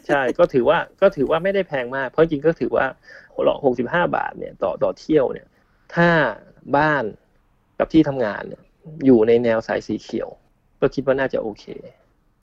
[0.09, 2.85] ใช่ก็ถือว่าก็ถือว่าไม่ได้แพงมาก เพราะจริงๆก็ถือว่า
[3.75, 5.47] 65บาทเนี่ยต่อต่อเที่ยวเนี่ย
[5.95, 6.09] ถ้า
[6.77, 7.05] บ้าน
[7.79, 8.63] กับที่ทำงานเนี่ย
[9.05, 10.29] อยู่ในแนวสายสีเขียว
[10.81, 11.65] ก็คิดว่าน่าจะโอเค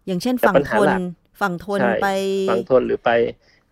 [0.07, 0.99] อย่างเช่นแต่ฝั่งปัญทหานหลัก
[1.41, 2.07] ฝั่งทนใช่ไป
[2.49, 3.09] ฝั่งทนหรือไป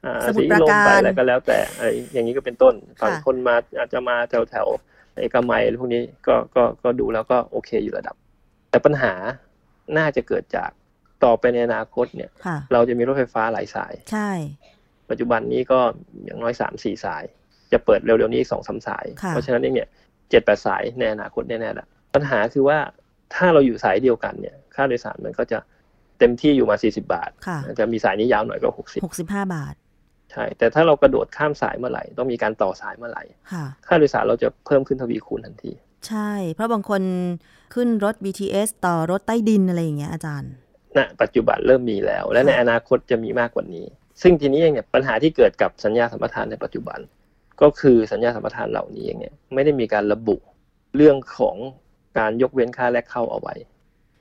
[0.06, 8.15] อ่าสมุทรสีปราลมการไปอะไรก็แล้ว แต่อะไรอย่างนี้ก็เป็นต้นฝั่งค่ะทนมาอาจจะมาแถวแถวๆเอกมัยอะไรพวกนี้ก็ก็ก็ดูแล้วก็โอเคอยู่ระดับ
[8.69, 9.13] แต่ปัญหา
[9.98, 10.69] น่าจะเกิดจาก
[11.24, 14.30] ต่อไปในอนาคตเนี่ยค่ะเราจะมีรถไฟฟ้าหลายสาย ใช่
[15.10, 15.80] ปัจจุบันนี้ก็
[16.26, 17.24] อย่างน้อยสามสี่สาย
[17.72, 19.89] จะเปิดเร็วๆนี้อีกสองสามสายค่ะเพราะฉะนั้นเองเนี่ย
[20.30, 22.80] เจ็ดแปดสายในอนาคตแน่ๆแหละปัญหาคือว่า
[23.34, 25.58] ถ้าเราอยู่สายเดียวกันเนี่ย ค่าโดยสารมันก็จะ
[26.23, 29.75] เต็มที่อยู่มาสี่สิบาทค่ะจะมีสายนี้ยาวหน่อยก็หกสิบ65 บาท
[30.31, 35.71] ใช่ แต่ถ้าเรากระโดดข้ามสายเมื่อไหร่ ต้องมีการต่อสายเมื่อไหร่ค่ะค่าโดยสารเราจะเพิ่มขึ้นทวีคูณทันที
[36.07, 37.01] ใช่ เพราะบางคน
[37.74, 40.51] ขึ้นรถ BTS ต่อรถใต้ดินอะไรอย่างเงี้ยอาจารย์
[40.97, 43.86] ณปัจจุบันเริ่มมีแล้ว และในค่ะอนาคตจะมีมากกว่านี้
[44.21, 46.99] ซึ่งทีนี้เองเนี่ยปัญหาที่เกิดกับสัญญาสัมปทานในปัจจุบัน
[47.61, 50.36] ก็คือสัญญาสัมปทานเหล่านี้เองเนี่ยไม่ได้มีการระบุ
[50.95, 51.55] เรื่องของ
[52.19, 53.72] การยกเว้นค่าแรกเข้าเอาไว้เพ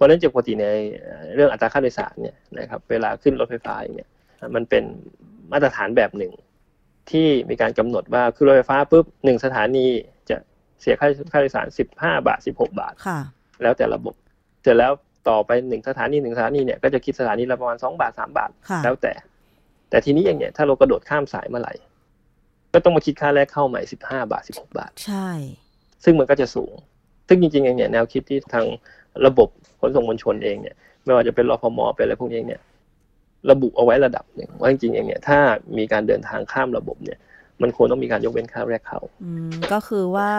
[0.03, 0.66] ราะฉะนั้นจากปกติใน
[1.34, 4.09] เรื่องอัตราค่าโดยสารเนี่ยนะครับเวลาขึ้นรถไฟฟ้าอย่างเนี่ย
[4.55, 4.84] มันเป็น
[5.53, 6.32] มาตรฐานแบบหนึ่ง
[7.11, 9.86] ที่มีการกำหนดว่าขึ้นรถไฟฟ้าปุ๊บหนึ่งสถานี
[10.28, 10.36] จะ
[10.80, 13.18] เสียค่าค่าโดยสาร15บาท16บาทค่ะ
[13.62, 14.14] แล้วแต่ระบบ
[14.62, 14.92] เสร็จแล้ว
[15.28, 19.12] ต่อไปหนึ่งสถานีหนึ่งสถานีเนี่ยก็จะคิดสถานีละประมาณสองบาทสามบาทค่ะแล้วแต่
[19.90, 21.74] แต่ทีนี้อย่างเนี้ยถ้าเรากระโดดข้ามสายเมื่อไหร่
[22.72, 25.28] ก็ต้องมาคิดค่าแรกเข้าใหม่สิบห้าบาทสิบหกบาท ใช่
[26.05, 26.72] ซึ่งมันก็จะสูง
[27.28, 28.66] ซึ่งจริงๆเองเนี่ยแนวคิดที่ทาง
[29.26, 29.48] ระบบ
[29.80, 32.60] ขนส่งมวลชนเองเนี่ยไม่ว่าจะเป็นรพมเป็นอะไรพวกนี้เนี่ย
[33.50, 35.38] ระบุเอาไว้ระดับหนึ่งว่าจริงๆเองเนี่ยถ้า
[35.78, 37.18] มีการเดินทางข้ามระบบเนี่ย
[37.62, 40.30] มันควรต้องมีการยกเว้นค่าแรกเข้าอืมก็คือว่า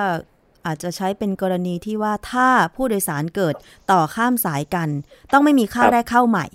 [0.66, 3.56] อาจจะใช้เป็นกรณีที่ว่าถ้าผู้โดยสารเกิด
[3.92, 4.90] ต่อข้ามสายกัน
[5.34, 6.48] ต้องไม่มีค่าครับแรกเข้าใหม่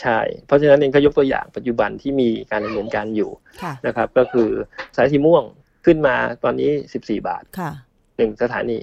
[0.00, 3.30] ใช่ เพราะฉะนั้นเองก็ยกตัวอย่างปัจจุบันที่มีการดำเนินการอยู่
[3.62, 4.48] ค่ะนะครับ ก็คือ
[4.96, 5.44] สายสีม่วง
[5.84, 6.14] ขึ้นมา
[6.44, 7.70] ตอนนี้ 14 บาทค่ะ
[8.16, 8.78] หนึ่งสถานี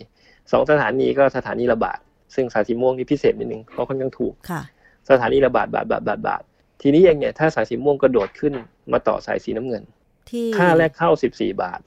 [0.51, 1.99] สองสถานีก็สถานีละบาท
[2.35, 4.61] ซึ่งสายสีม่วงนี่พิเศษนิดนึงเพราะค่อนข้างถูกค่ะ
[5.09, 6.41] สถานีละบาทบาทบาทบาทบาท
[6.81, 8.53] ทีนี้เองเนี่ยถ้าสายสีม่วงกระโดดขึ้น
[8.91, 9.83] มาต่อสายสีน้ำเงิน
[10.29, 11.79] ที่ค่าแรกเข้า14บาท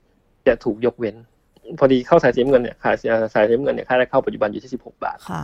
[0.46, 1.16] จะถูกยกเว้น
[1.78, 2.90] พอดีเข้าสายสีน้ำเงินเนี่ยค่า
[3.34, 5.42] สายสีน้ำเงินเนี่ยค่าแรกเข้าปัจจุบันอยู่ที่16บาทค่ะ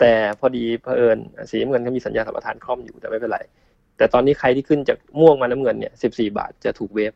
[0.00, 1.18] แต่พอดีเผอิญ
[1.50, 3.40] สีน้ำเงินเขามีสัญญาสัมปทานคล่อมอยู่แต่ไม่เป็นไร
[3.96, 7.12] แต่ตอนนี้ใครที่ขึ้นจากม่วงมาน้ำเงินเนี่ย14บาทจะถูกเวฟ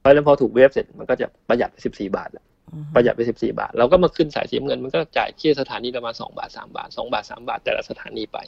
[0.00, 2.49] เพราะฉะนั้นพอถูกเวฟเสร็จมันก็จะประหยัดไป14บาทแล้วอืม
[2.94, 8.38] ประหยัดไป14บาท เราก็มาขึ้นสายสีน้ำเงินมันก็จ่ายเคี่ยสถานีประมาณ2บาท3บาท2บาท3บาทแต่ละสถานีไป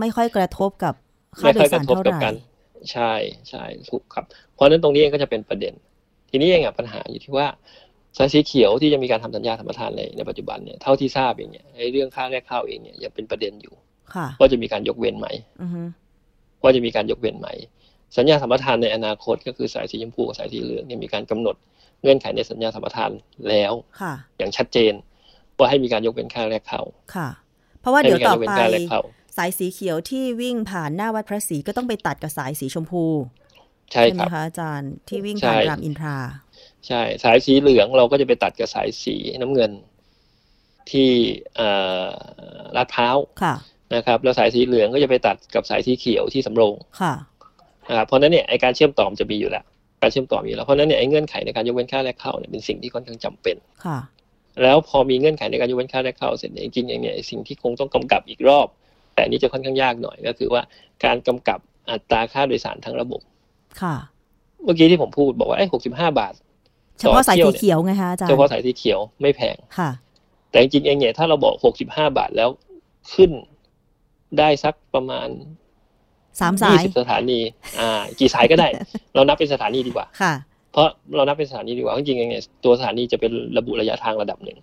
[0.00, 0.94] ไม่ค่อยกระทบกับ
[1.38, 2.34] ค่าไม่โดค่อยยกสารระทบเท่ากับไหร่กัน
[2.92, 3.12] ใช่
[3.48, 5.74] ใช่ถูกครับ เพราะฉะนั้นตรงนี้เองก็จะเป็นประเด็น
[6.30, 7.46] ทีนี้เองอะปัญหาอยู่ที่ว่า
[8.16, 13.74] สายสีเขียวที่จะมีการทำสัญญาสัมปทานในในปัจจุบันเนี่ยเท่าที่ทราบเองเนี่ยไอ้เรื่องค่าแรกเข้าเองเนี่ยยังเป็นประเด็นอยู่
[14.14, 15.28] ค่ะว่าจะมีการยกเว้นไหม
[15.62, 15.82] อือฮึ
[16.62, 17.48] ว่าจะมีการยกเว้นไหม
[18.16, 21.56] สัญญาสัมปทานในอนาคตก็คือสายสีชมพูกับสายสีเหลืองเนี่ยมีการกำหนด
[22.02, 23.10] เงื่อนไขในสัญญาสัมปทาน
[23.48, 24.92] แล้วค่ะอย่างชัดเจน
[25.58, 26.82] ว่าให้มีการยกเว้นค่าแรกเข้า
[27.14, 27.28] ค่ะ
[27.80, 29.00] เพราะว่าให้เดี๋ยวมีการต่อยกเว้นไปค่าแรกเข้า
[29.36, 33.04] สายสีเขียวที่วิ่งผ่านหน้าวัดพระศรีก็ต้องไปตัดกับสายสีชมพู
[33.92, 36.16] ใช่ไหคมรับคะอาจารย์ที่วิ่งใช่ผ่านรามอินทรา
[36.86, 39.70] ใช่ สายสีเหลืองเราก็จะไปตัดกับสายสีน้ำเงิน
[40.90, 41.10] ที่
[41.56, 41.68] เอ่
[42.06, 42.06] อ
[42.76, 43.54] ลาดพร้าวค่ะ
[43.94, 47.14] นะครับ แล้วสายสีเหลืองก็จะไปตัดกับสายสีเขียวที่สำโรงค่ะ
[47.88, 49.64] นะครับเพราะฉะนั้นเนี่ยไอการเชื่อมต่อมันจะมีอยู่แล้ว
[50.02, 53.98] การเชื่อมต่อมีอยู่แล้วเพราะฉะนั้นเนี่ยไอเงื่อนไขในการยกเว้นค่าแรกเข้าเนี่ยเป็นสิ่งที่ค่อนข้างจำเป็นค่ะ
[54.62, 58.66] แล้วพอมีเงื่อนไขในการยกเว้นค่าแรกเข้าเสร็จเนี่ยจริงๆอย่างเนี่ยสิ่งที่คงต้องกำกับอีกรอบ
[59.14, 60.62] แต่อันนี้จะค่อนข้างยากหน่อยก็คือว่า
[61.04, 61.58] การกำกับ
[61.90, 63.20] อัตราค่าโดยสารทั้งระบบ
[63.82, 63.94] ค่ะ
[64.64, 66.34] เมื่อกี้ที่ผมพูดบอกว่าไอ้หกสิบห้าบาท
[66.98, 69.90] เฉพาะสายต่อสีเที่ยวเนี่ยเขียวไงคะอาจารย์เฉพาะสายสีเขียวไม่แพงค่ะ
[70.50, 72.48] แต่จริงๆเองเนี่ยถ้าเราบอกหกสิบห้าบาทแล้ว
[73.14, 73.30] ขึ้น
[74.38, 75.28] ได้สักประมาณ
[76.40, 77.38] สามสายี่ยสิบสถานี
[77.80, 78.68] อ่า กี่สายก็ได้
[79.14, 80.32] เรานับเป็นสถานีดีกว่า ค่ะ
[80.72, 84.58] เพราะเรานับเป็นสถานีดีกว่าจริงๆเองเนี่ยตัวสถานีจะเป็นระบุระยะทางระดับหนึ่ง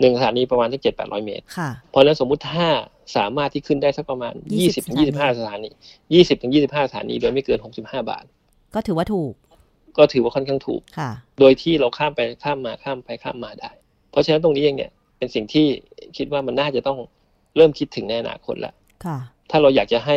[0.00, 2.68] หนึ่งสถานีประมาณสักเจ็ดแปดร้อยเมตร ค่ะ เพราะฉะนั้นสมมุติถ้า
[3.16, 5.70] สามารถที่ขึ้นได้สักประมาณ20ยี่สิบถึงยี่สิบห้าสถานี
[6.14, 8.24] ยี่สิบถึงยี่สิบห้าสถานีโดยไม่เกินหกสิบห้าบาท
[8.74, 9.32] ก็ถือว่าถูก
[9.98, 13.70] ก็ถือว่าค่อนข้างถูก ค่ะ โดยที่เราข้ามไปข้ามมาข้ามไปข้ามมาได้
[14.10, 15.66] เพราะฉะนั้นตรงนี้เองเนี่ยเป็นสิ่งที่
[16.16, 16.98] คิดว่ามันน่าจะต้อง
[17.56, 18.72] เริ่มคิดถึงในอนาคตละ
[19.04, 19.18] ค่ะ
[19.50, 20.16] ถ้าเราอยากจะให้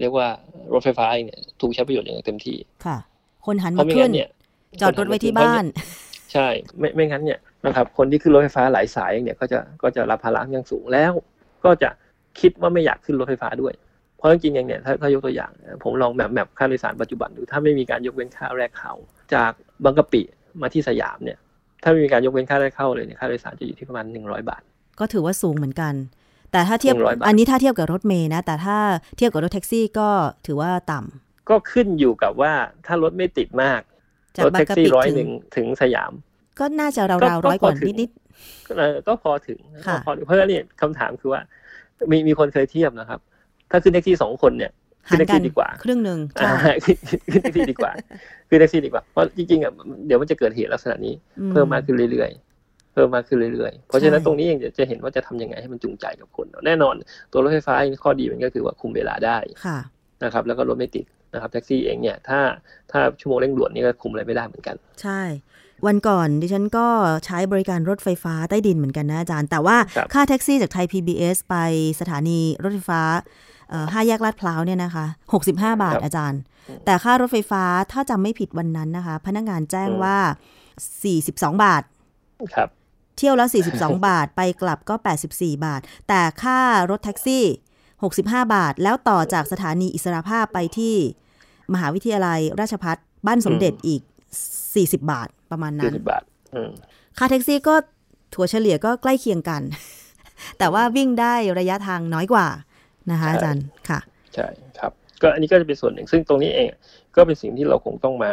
[0.00, 0.28] เรียกว่า
[0.72, 2.56] รถไฟฟ้าเองเนี่ยถูกใช้ประโยชน์อย่างเต็มที่
[2.86, 2.96] ค่ะ
[3.46, 4.28] คนหันเพมาราะไม่ขึ้งั้นนเนี่ย
[4.80, 5.64] จอดรถไว้ที่บ้าน
[6.32, 6.46] ใช่
[6.78, 11.12] ไม่ไม่งั้นเนี่ยนะครับ คนที่ขึ้นรถไฟฟ้าหลายสายเนี่ยก็จะก็จะรับภาระอย่างสูงแล้ว
[11.64, 11.90] ก็จะ
[12.40, 13.74] คิดว่าไม่อยากขึ้นรถไฟฟ้าด้วย
[14.16, 15.50] เพราะจริงๆอย่างเนี่ยถ้าถ้ายกตัวอย่าง
[15.84, 18.92] ผมลองแมปแมปค่าโดยสารปัจจุบันดูถ้าไม่มีการยกเว้นค่าแรกเข้า
[19.34, 19.50] จาก
[19.84, 20.22] บางกะปิ
[20.60, 21.38] มาที่สยามเนี่ย
[21.82, 24.62] ถ้าไม่มีการยกเว้นค่าแรกเข้าเลยเนี่ยค่าโดยสารจะอยู่ที่ประมาณหนึ่งร้อยบาท
[25.00, 25.94] ก็ถือว่าสูงเหมือนกัน
[26.52, 28.76] แต่ถ้าเทียบ100บาทอันนี้ถ้าเทียบกับรถเมย์นะ แต่ถ้า
[29.16, 30.08] เทียบกับรถแท็กซี่ก็
[30.46, 32.52] ถือว่าต่ำก็ขึ้นอยู่กับว่า
[32.86, 33.80] ถ้ารถไม่ติดมาก
[34.36, 36.12] จากรถบางแท็กกะซี่ปิร้อยถึหนึ่งงถึงสยาม
[36.58, 38.10] ก็น่าจะก็ราวๆก็ร้อยกว่าพอถึงนิด
[38.78, 41.40] เออก็พอถึงค่ะก็พอถึงเพราะฉะนั้นเนี่ยคำถามคือว่า
[42.10, 43.20] มีมีคนเคยเทียบนะครับ
[43.70, 46.72] ถ้าขึ้นแท็กซี่สองคนเนี่ยหารกันขึ้หานรแท็กซี่ดีกว่าครึ่งหนึ่งอ่าใช่
[47.32, 47.92] ขึ้นแท็กซี่ดีกว่า
[48.48, 49.72] ขึ้นแท็กซี่ดีกว่าเพราะจริงๆอะ
[50.06, 56.94] เดี๋ยวมันจะเกิดเหตุลักษณะนี้อืเพิ่มมากขึ้นเรื่อยๆเพิ่มมากขึ้นเรื่อยๆ เพราะฉะนั้นใช่ตรงนี้เองจะเห็นว่าจะทำยังไงให้มันจูงใจกับคน แน่นอน
[57.32, 59.78] ตัวรถไฟฟ้าเองข้อดีมันก็คือว่าคุมเวลาได้ค่ะ
[60.24, 62.40] นะครับแล้วก็รถไม่ติดนะครับแท็กซี่เองเนี่ยถ้า
[62.90, 65.22] ถ้าชั่วโมงเร่งด่วนนี่ก็คุมอะไรไม่ได้เหมือนกัน ใช่
[65.86, 66.86] วันก่อนดิฉันก็
[67.26, 71.56] ใช้บริการรถไฟฟ้าใต้ดินเหมือนกันนะอาจารย์ แต่ว่าครับค่าแท็กซี่จากไทย PBS ไป
[72.00, 73.02] สถานีรถไฟฟ้า
[73.70, 75.06] เอ่อห้าแยกลาดพร้าวเนี่ยนะคะ
[75.42, 76.40] 65 บาทอาจารย์
[76.84, 80.16] แต่ค่ารถไฟฟ้าถ้าจำไม่ผิดวันนั้นนะคะ พนักงานแจ้งว่า
[81.26, 81.30] 42
[81.64, 81.82] บาท
[82.54, 82.68] ครับ
[83.18, 83.46] เที่ยวละ
[83.76, 84.94] 42 บาท ไปกลับก็
[85.28, 86.60] 84 บาท แต่ค่า
[86.90, 87.44] รถแท็กซี่
[87.98, 90.94] 65 บาท แล้วต่อจากสถานีอิสรภาพไปที่
[91.72, 92.96] มหาวิทยาลัยราชพัฒ
[93.26, 94.02] บ้านสมเด็จอีก
[94.56, 96.22] 40 บาทประมาณสี่นั้นสิบบาท
[96.54, 96.70] อืม
[97.18, 97.74] ค่าแท็กซี่ก็
[98.34, 99.62] ถั่วเฉลี่ยก็ใกล้เคียงกัน
[100.58, 102.46] แต่ว่าวิ่งได้ระยะทางน้อยกว่า
[103.10, 103.98] นะคะอาจารย์ค่ะ
[104.34, 104.46] ใช่
[104.78, 104.92] ครับ
[105.22, 106.68] ก็อันนี้ก็จะเป็นส่วนหนึ่งซึ่งตรงนี้เอง
[107.16, 108.32] ก็เป็นสิ่งที่เราคงต้องมา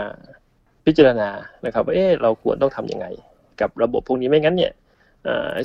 [0.86, 1.30] พิจารณา
[1.66, 3.06] นะครับว่าเอ๊ะเราควรต้องทำยังไง
[3.62, 4.74] กับระบบพวกนี้ไม่งั้นเนี่ย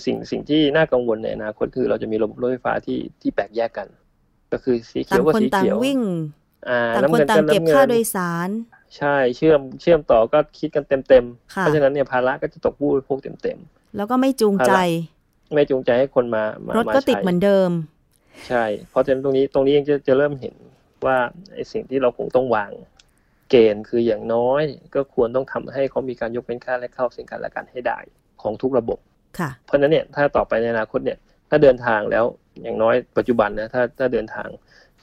[0.05, 3.89] สิ่งสิ่งที่น่ากังวลในอนาคตคือเราจะมีระบบรถไฟฟ้าที่ที่แบ่งแยกกัน
[4.53, 6.01] ก็คือสีเขียวกับสีเขียววิ่ง
[6.97, 8.49] ต่างคนต่างเก็บค่าโดยสาร
[8.97, 13.59] ใช่เชื่อมเชื่อมต่อก็คิดกันเต็มเต็มเพราะฉะนั้นเนี่ยภาระก็จะตกผู้บริโภคเต็มเต็ม
[13.97, 14.73] แล้วก็ไม่จูงใจ
[15.55, 16.45] ไม่จูงใจให้คนมา
[16.77, 17.71] รถก็ติดเหมือนเดิม
[18.49, 20.55] ใช่เพราะฉะนั้นตรงนี้ตรงนี้ยังจะจะเริ่มเห็น
[21.07, 21.17] ว่า
[21.55, 22.71] ไอ้สิ่งที่เราคงต้องวาง
[23.51, 24.63] เกณฑ์คืออย่างน้อย
[24.95, 27.99] ก็ควรต้องทำให้เขามีการยกเว้นค่าและเข้าสินค้าและการให้ได้
[28.43, 28.99] ของทุกระบบ
[29.39, 31.19] ค่ะเพราะฉะนั้นเนี่ยถ้าต่อไปในอนาคตเนี่ย
[31.51, 32.25] ถ้าเดินทางแล้ว
[32.63, 34.49] อย่างน้อยปัจจุบันนะถ้าถ้าเดินทาง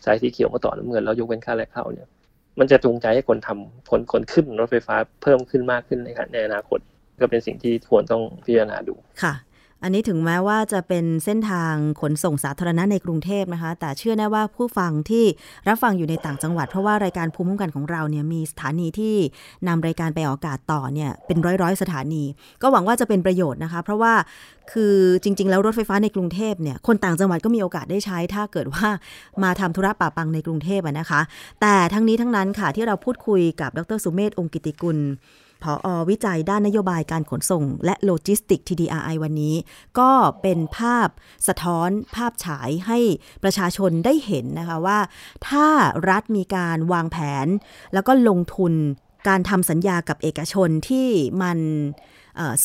[0.06, 2.08] สายสีเขียวมาต่อน้ำเงินแล้วยกเว้นค่าและเข้าเนี่ย
[2.60, 6.80] มันจะจูงใจให้คนทำคนคนขึ้นรถไฟฟ้าเพิ่มขึ้นมากขึ้นในในอนาคต
[7.20, 9.34] ก็เป็นสิ่งที่ควรต้องพิจารณาดูค่ะ
[9.84, 15.26] อันนี้ถึงแม้ว่าจะเป็นเส้นทางขนส่งสาธารณะในกรุงเทพนะคะ แต่เชื่อแน่ว่าผู้ฟังที่
[15.68, 19.16] รับฟังอยู่ในต่างจังหวัด เพราะว่ารายการภูมิคุ้มกันของเราเนี่ยมีสถานีที่
[19.68, 22.24] นำรายการไปออกอากาศต่อเนี่ยเป็นร้อยๆสถานี
[22.62, 24.14] ก็หวังว่าจะเป็นประโยชน์นะคะ เพราะว่า
[24.72, 28.88] คือจริง ๆ แล้วรถไฟฟ้าในกรุงเทพเนี่ยคนต่างจังหวัดก็มีโอกาสได้ใช้ ถ้าเกิดว่า
[29.44, 31.22] มาทำธุระป่าปังในกรุงเทพนะคะ
[31.62, 35.00] แต่ทั้งนี้ทั้งนั้นค่ะที่เราพูดคุยกับดรสุเมธองกิติกุล
[35.64, 39.56] ผออวิจัยด้านนโยบายการขนส่ง และโลจิสติก TDRI วันนี้
[40.00, 41.08] ก็เป็นภาพ
[41.48, 43.00] สะท้อนภาพฉายให้
[43.44, 45.00] ประชาชนได้เห็นนะคะว่า
[45.48, 45.68] ถ้า
[46.10, 47.48] รัฐมีการวางแผน
[47.94, 48.74] แล้วก็ลงทุน
[49.28, 51.08] การทำสัญญากับเอกชนที่
[51.42, 51.60] มัน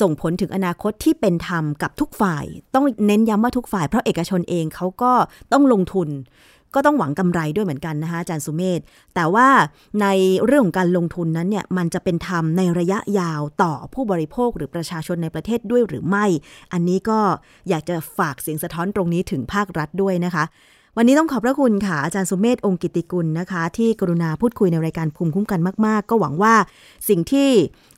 [0.01, 5.12] ส่งผลถึงอนาคตที่เป็นธรรมกับทุกฝ่าย ต้องเน้นย้ำว่าทุกฝ่ายเพราะเอกชนเองเขาก็
[5.53, 6.09] ต้องลงทุน
[6.75, 8.81] ก็ต้องหวังกำไรด้วยเหมือนกันนะคะอาจารย์สุเมธ
[9.14, 9.49] แต่ว่า
[10.03, 10.07] ใน
[10.45, 16.27] เรื่องของการลงทุนนั้นเนี่ยมันจะเป็นธรรมในระยะยาวต่อผู้บริโภคหรือประชาชนในประเทศด้วยหรือไม่
[16.73, 17.20] อันนี้ก็
[17.68, 20.45] อยากจะฝากเสียงสะท้อนตรงนี้ถึงภาครัฐด้วยนะคะ
[20.97, 26.55] วันนี้ต้องขอบพระคุณค่ะ อาจารย์สุเมธองค์กิติกุลนะคะ ที่กรุณาพูดคุยในรายการภูมิคุ้มกันมาก ๆ ก็หวังว่า
[27.09, 27.51] สิ่งที่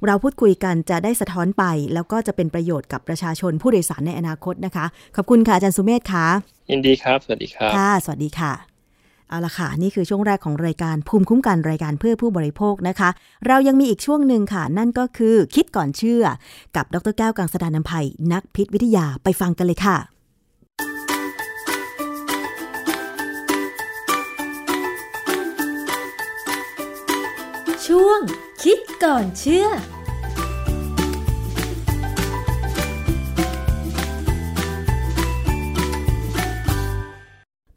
[0.07, 1.65] เราพูดคุยกันจะได้สะท้อนไป
[1.95, 4.85] แล้วก็จะเป็นประโยชน์กับประชาชนผู้โดยสารในอนาคตนะคะ
[5.17, 6.27] ขอบคุณค่ะอาจารย์สุเมธค่ะ
[6.71, 8.53] ยินดีครับ สวัสดีครับค่ะสวัสดีค่ะ
[9.29, 13.09] เอาละค่ะ นี่คือช่วงแรกของรายการภูมิคุ้มกันรายการเพื่อผู้บริโภคนะคะ
[13.47, 16.25] เรายังมีอีกช่วงหนึ่งค่ะ นั่นก็คือคิดก่อนเชื่อ
[16.77, 20.14] กับดรแก้วกังสดานนภัยนักพิษวิทยาไปฟังกันเลยค่ะ
[27.99, 28.21] ช่วง
[28.63, 29.67] คิดก่อนเชื่อ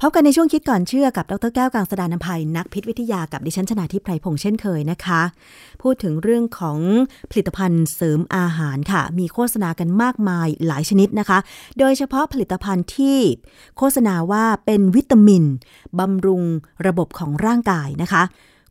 [0.01, 5.21] พบกันในช่วงคิดก่อนเชื่อกับ ดรแก้วกังสดานนภัยนักพิษวิทยากับดิฉันชนาทิพไพรพงษ์เช่นเคยนะคะ
[5.81, 6.79] พูดถึงเรื่องของ
[7.31, 11.39] ผลิตภัณฑ์เสริมอาหารค่ะ มีโฆษณากันมากมายหลายชนิดนะคะ
[11.79, 13.17] โดยเฉพาะผลิตภัณฑ์ที่
[13.77, 15.43] โฆษณาว่าเป็นวิตามิน
[15.99, 16.43] บำรุง
[16.87, 18.23] ระบบของร่างกายนะคะ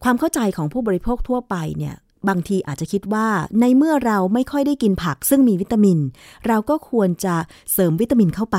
[0.02, 1.94] ความเข้าใจของผู้บริโภคทั่วไปเนี่ย
[2.28, 3.26] บางทีอาจจะคิดว่า
[3.60, 5.98] ในเมื่อเราไม่ค่อยได้กินผักซึ่งมีวิตามิน
[6.46, 7.34] เราก็ควรจะ
[7.72, 8.58] เสริมวิตามินเข้าไป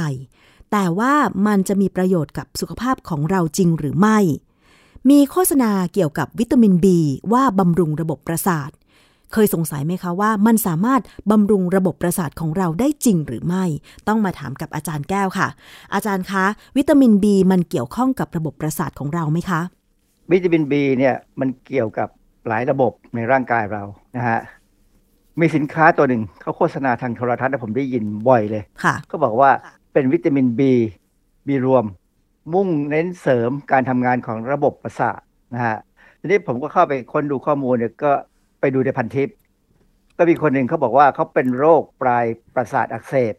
[0.71, 1.13] แต่ว่า
[1.47, 4.17] มันจะมีประโยชน์กับสุขภาพของเราจริงหรือไม่
[5.09, 6.85] มีโฆษณาเกี่ยวกับวิตามิน B
[7.33, 8.71] ว่าบำรุงระบบประสาท
[9.33, 13.63] เคยสงสัยไหมคะว่ามันสามารถบำรุงระบบประสาทของเราได้จริงหรือไม่
[14.07, 15.47] ต้องมาถามกับอาจารย์แก้วค่ะ
[15.93, 16.45] อาจารย์คะ
[16.77, 19.61] วิตามิน B มันเกี่ยวข้องกับระบบประสาทของเราไหมคะ
[20.31, 22.09] วิตามิน B เนี่ยมันเกี่ยวกับ
[22.47, 23.83] หลายระบบในร่างกายเรา
[24.15, 24.39] นะฮะ
[25.39, 29.51] มีสินค้าตัวหนึ่งเขาโฆษณาทางโทรทัศน์ผมได้ยินบ่อยเลยค่ะเขาบอกว่า
[29.93, 30.61] เป็นวิตามิน B
[31.47, 31.85] B รวม
[32.53, 35.19] มุ่งเน้นเสริมการทำงานของระบบประสาท
[35.53, 35.77] นะฮะ
[36.19, 38.11] ทีนี้ผมก็เข้าไปค้นดูข้อมูลเนี่ยก็
[38.59, 39.29] ไปดูในพันทิป
[40.17, 42.25] ก็มีคนหนึ่งเขาบอกว่าเขาเป็นโรคปลาย
[42.55, 43.33] ประสาทอักเสบ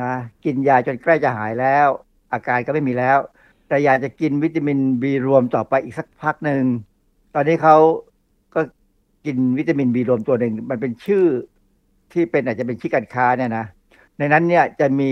[0.00, 0.12] นะ
[0.44, 1.88] กินยาจนใกล้จะหายแล้ว
[2.32, 3.18] อาการก็ไม่มีแล้ว
[3.74, 6.62] แต่อยากจะกินวิตามิน B รวมต่อไปอีกสักพักหนึ่ง
[7.34, 7.76] ตอนนี้เขา
[8.54, 8.60] ก็
[9.26, 11.24] กินวิตามิน B รวมตัวหนึ่ง มันเป็นชื่อ
[12.12, 13.66] ที่เป็นอาจจะเป็นชื่อการค้าเนี่ยนะ
[14.18, 15.10] ในนั้นเนี่ยจะมี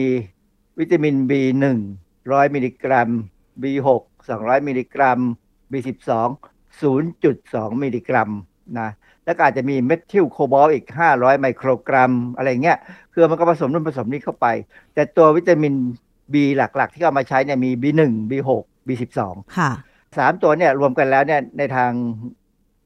[0.79, 1.65] วิตามิน B1
[2.09, 3.09] 100 มิลลิกรัม
[3.63, 3.89] B6
[4.29, 5.19] 200 มิลลิกรัม
[5.73, 6.11] B12
[6.81, 8.31] 0.2 มิลลิกรัม
[8.79, 8.89] นะ
[9.25, 12.79] แล้วก็อาจจะมี methylcobal อีก 500 ไมโครกรัม อะไรเงี้ย
[13.13, 14.47] คือมันก็ผสมนู่นผสมนี้เข้าไป
[14.95, 15.75] แต่ตัววิตามิน
[16.35, 18.51] B หลักๆ ที่เอามาใช้เนี่ยมี B1 B6
[18.89, 19.21] B12
[19.59, 19.71] ค่ะ
[20.19, 21.91] สามตัวเนี่ยรวมกันแล้วเนี่ยในทาง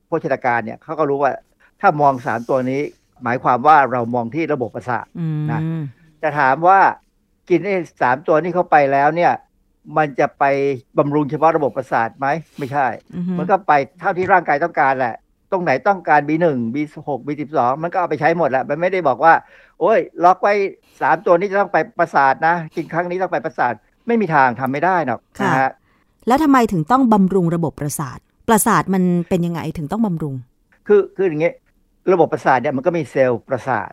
[0.07, 1.33] โภชนาการเนี่ยเขาก็รู้ว่า
[1.81, 2.81] ถ้ามองสามตัวนี้
[3.23, 5.07] หมายความว่าเรามองที่ระบบประสาท
[5.53, 5.61] นะ
[6.23, 6.79] จะถามว่า
[7.49, 9.33] กินไอ้สามตัวนี้เข้าไปแล้วเนี่ย
[9.97, 10.45] มันจะไป
[10.99, 12.27] บำรุงเฉพาะระบบประสาทไหม
[12.59, 12.87] ไม่ใช่
[13.39, 15.15] มันก็ไปเท่าที่ร่างกายต้องการแหละ
[15.53, 19.33] ตรงไหนต้องการ B1 B6 B12 มันก็เอาไปใช้หมดแหละมันไม่ได้บอกว่า
[19.81, 20.55] โอ้ย ล็อกไว้
[21.01, 23.73] สามตัวนี้จะต้องไปประสาทนะ กินครั้งนี้ต้องไปประสาท
[24.07, 25.71] ไม่มีทางทำไม่ได้หรอกนะฮะ
[26.27, 28.19] แล้วทำไมถึงต้องบำรุงระบบประสาท
[28.49, 30.35] ประสาทมันเป็นยังไงถึงต้องบำรุง
[30.87, 31.55] คือคืออย่างเงี้ย
[32.13, 33.91] ระบบประสาทเนี่ยมันก็มีเซลล์ประสาท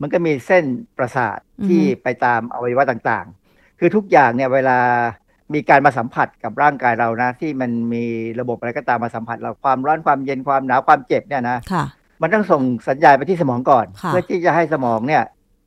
[0.00, 0.64] มันก็มีเส้น
[0.98, 4.78] ประสาทที่ไปตามอวัยวะต่างๆ คือทุกอย่างเนี่ยเวลา
[5.54, 8.04] มีการมาสัมผัสกับร่างกายเรานะ ที่มันมี
[8.40, 11.84] ระบบอะไรก็ตามมาสัมผัสเราความร้อนความเย็นความหนาวความเจ็บเนี่ยนะค่ะ
[12.22, 15.22] มันต้องส่งสัญญาณไปที่สมองก่อน ค่ะ เพื่อที่จะให้สมองเนี่ย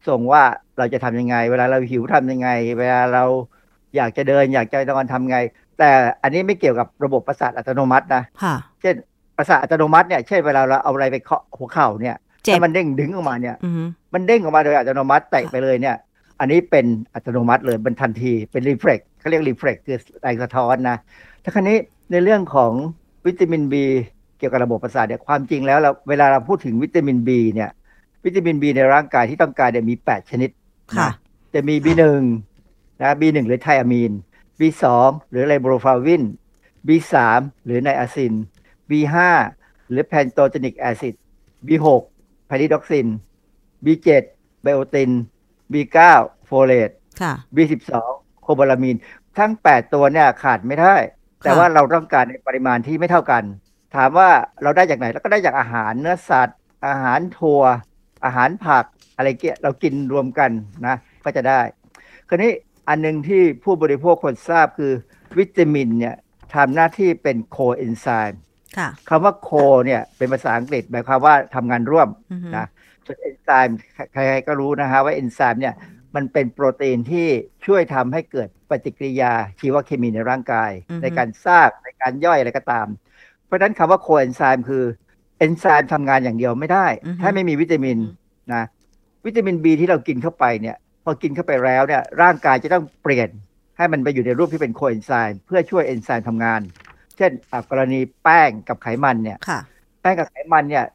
[0.08, 0.44] ส่งว่า
[0.78, 2.50] เราจะทำยังไง เวลาเราหิวทำยังไง
[2.80, 3.24] เวลาเรา
[3.96, 5.38] อยากจะเดิน อยากจะนอนทำไง
[5.80, 5.90] แต่
[6.24, 8.96] อันนี้ไม่เกี่ยวกับระบบประสาทอัตโนมัตินะ ค่ะ เช่น
[9.38, 15.96] ประสาทอัตโนมัติเนี่ย เช่นเวลาเราเอาอะไรไปเคาะหัวเข่าเนี่ยเจ็บ ถ้ามันเด้งดึงออกมาเนี่ย อืม มันเด้งออกมาโดยอัตโนมัติเตะไปเลยเนี่ย
[16.40, 20.98] อันนี้เป็นอัตโนมัติเลยเป็นทันทีเป็น reflex เขาเรียก reflex คือแรงสะท้อนนะ
[21.44, 21.78] ถ้าครั้นี้
[22.12, 22.72] ในเรื่องของ
[23.26, 23.86] วิตามินบี
[24.38, 27.70] เกี่ยวกับระบบประสาทเนี่ยความจริงแล้วเราเวลาเราพูดถึงวิตามินบีเนี่ย
[28.26, 30.50] วิตามินบีในร่างกายที่ต้องการเนี่ยมี8ชนิด
[30.98, 31.14] ค่ะนะ
[31.54, 32.04] จะมี B1
[33.02, 34.12] นะ B1 หรือไทอะมีน
[34.60, 34.84] B2
[35.30, 36.24] หรือไรโบฟลาวิน
[36.88, 37.14] B3
[37.66, 38.34] หรือไนอาซิน
[38.90, 39.16] B5
[39.90, 41.16] หรือ pantothenic acid
[41.68, 41.88] B6
[42.48, 43.08] ไพริดอกซิน
[43.86, 44.08] B7
[44.62, 45.12] ไบโอติน
[45.74, 45.98] B9
[46.46, 46.90] โฟเลต
[47.22, 47.92] ค่ะ B12
[48.42, 48.96] โคบาลามีน
[49.38, 50.96] ทั้ง8ตัวเนี่ยขาดไม่ได้
[51.44, 53.44] แต่ว่าเราต้องการในปริมาณที่ไม่เท่ากัน
[53.96, 54.30] ถามว่า
[54.64, 57.64] เราได้จากไหนเราก็ได้จากอาหารเนื้อสัตว์ อาหารถั่ว
[58.26, 58.86] อาหารผัก
[59.16, 60.52] อะไรเงี้ยเรากินรวมกัน
[60.88, 61.62] นะก็จะได้
[62.30, 62.52] คราวนี้
[62.90, 64.92] อันหนึงที่ผู้บริโภคควรทราบคือ
[65.38, 66.16] วิตามินเนี่ย
[66.56, 68.42] ทำหน้าที่เป็นโคเอนไซม์
[68.78, 69.50] ค่ะคำว่าโค
[69.86, 72.66] เนี่ยเป็นภาษาอังกฤษหมายความว่าทำงานร่วมอือฮึนะ
[73.06, 73.78] ส่วนเอนไซม์
[74.14, 75.76] ใครๆก็รู้นะฮะว่าเอนไซม์เนี่ย
[76.16, 77.28] มันเป็นโปรตีนที่
[77.66, 80.72] ช่วยทำให้เกิดปฏิกิริยาชีวเคมีในร่างกาย
[81.02, 83.15] ในการสร้างในการย่อยอะไรก็ตามเพ
[83.56, 84.84] เพราะฉะนั้นคำว่าโคเอนไซม์คือ
[85.40, 86.86] เอนไซม์ทำงานอย่างเดียวไม่ได้
[87.22, 87.98] ถ้าไม่มีวิตามิน
[88.54, 88.64] นะ
[89.26, 93.30] วิตามิน B ที่เรากินเข้าไปเนี่ยพอกินเข้าไปแล้วเนี่ยร่างกายจะต้องเปลี่ยน
[93.78, 96.62] ให้มันไปอยู่ในรูปที่เป็นโคเอนไซม์เพื่อช่วยเอนไซม์ทำงาน
[97.18, 99.60] เช่นอะกรณีแป้งกับไขมันเนี่ยค่ะ
[100.02, 100.86] แป้งกับไขมันเนี่ย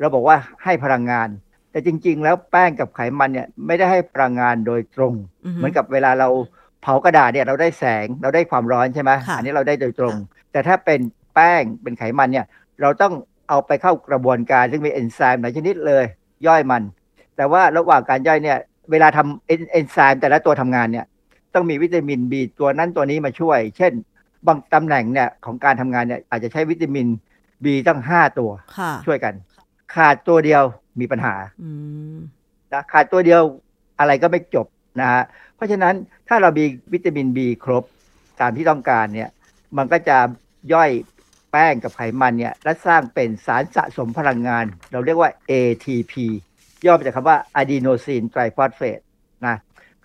[0.00, 1.28] เราบอกว่าให้พลังงาน
[1.70, 5.14] แต่จริง ๆ แล้วแป้งกับไขมันเนี่ยไม่ได้ให้พลังงานโดยตรง
[5.44, 6.28] อือฮึเหมือนกับเวลาเรา
[6.82, 10.14] เผากระดาษเนี่ยเราได้แสงเราได้ความร้อนใช่ไหมค่ะอันนี้เราได้โดยตรง
[10.52, 11.00] แต่ถ้าเป็น
[11.34, 12.46] แป้งเป็นไขมันเนี่ย
[12.80, 13.12] เราต้อง
[13.48, 16.04] เอาไปเข้ากระบวนการ ซึ่งมีเอนไซม์หลายชนิดเลย
[16.46, 16.82] ย่อยมัน
[17.36, 18.58] แต่ว่าระหว่างการย่อยเนี่ย
[18.90, 21.06] เวลาทำเอนเอนไซม์แต่ละตัวทำงานเนี่ย
[21.54, 23.92] ต้องมีวิตามิน B ตัวนั้นตัวนี้มาช่วย เช่น
[24.46, 27.06] บางตำแหน่งเนี่ยของการทำงานเนี่ยอาจจะใช้วิตามิน
[27.64, 29.34] B ตั้ง5ตัวค่ะช่วยกัน
[29.94, 30.62] ขาดตัวเดียว
[31.00, 31.70] มีปัญหาอื
[32.14, 32.16] ม
[32.72, 33.42] นะขาดตัวเดียว
[33.98, 34.66] อะไรก็ไม่จบ
[35.00, 35.22] นะฮะ
[35.56, 35.94] เพราะฉะนั้น
[36.28, 37.84] ถ้าเรามีวิตามิน B ครบ
[38.40, 39.30] ตามที่ต้องการเนี่ย
[39.76, 40.16] มันก็จะ
[40.72, 40.90] ย่อย
[41.50, 46.14] แป้งกับไขมันเนี่ยและสร้างเป็นสารสะสมพลังงาน เราเรียกว่า ATP
[46.84, 49.00] ย่อมาจากคำว่าอะดีโนซีนไตรฟอสเฟต
[49.46, 49.56] นะ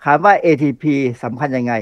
[0.04, 0.84] คำว่า ATP
[1.22, 1.74] สำคัญยังไง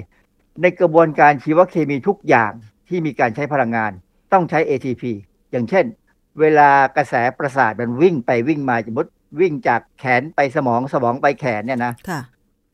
[0.62, 2.52] ในกระบวนการชีวเคมีทุกอย่าง
[2.88, 3.92] ที่มีการใช้พลังงาน
[4.32, 5.02] ต้องใช้ ATP
[5.50, 5.84] อย่างเช่น
[6.40, 9.10] เวลากระแสประสาทมันวิ่งไปวิ่งมาสมมติ
[9.40, 12.20] วิ่งจากแขนไปสมองสมองไปแขนเนี่ยนะค่ะ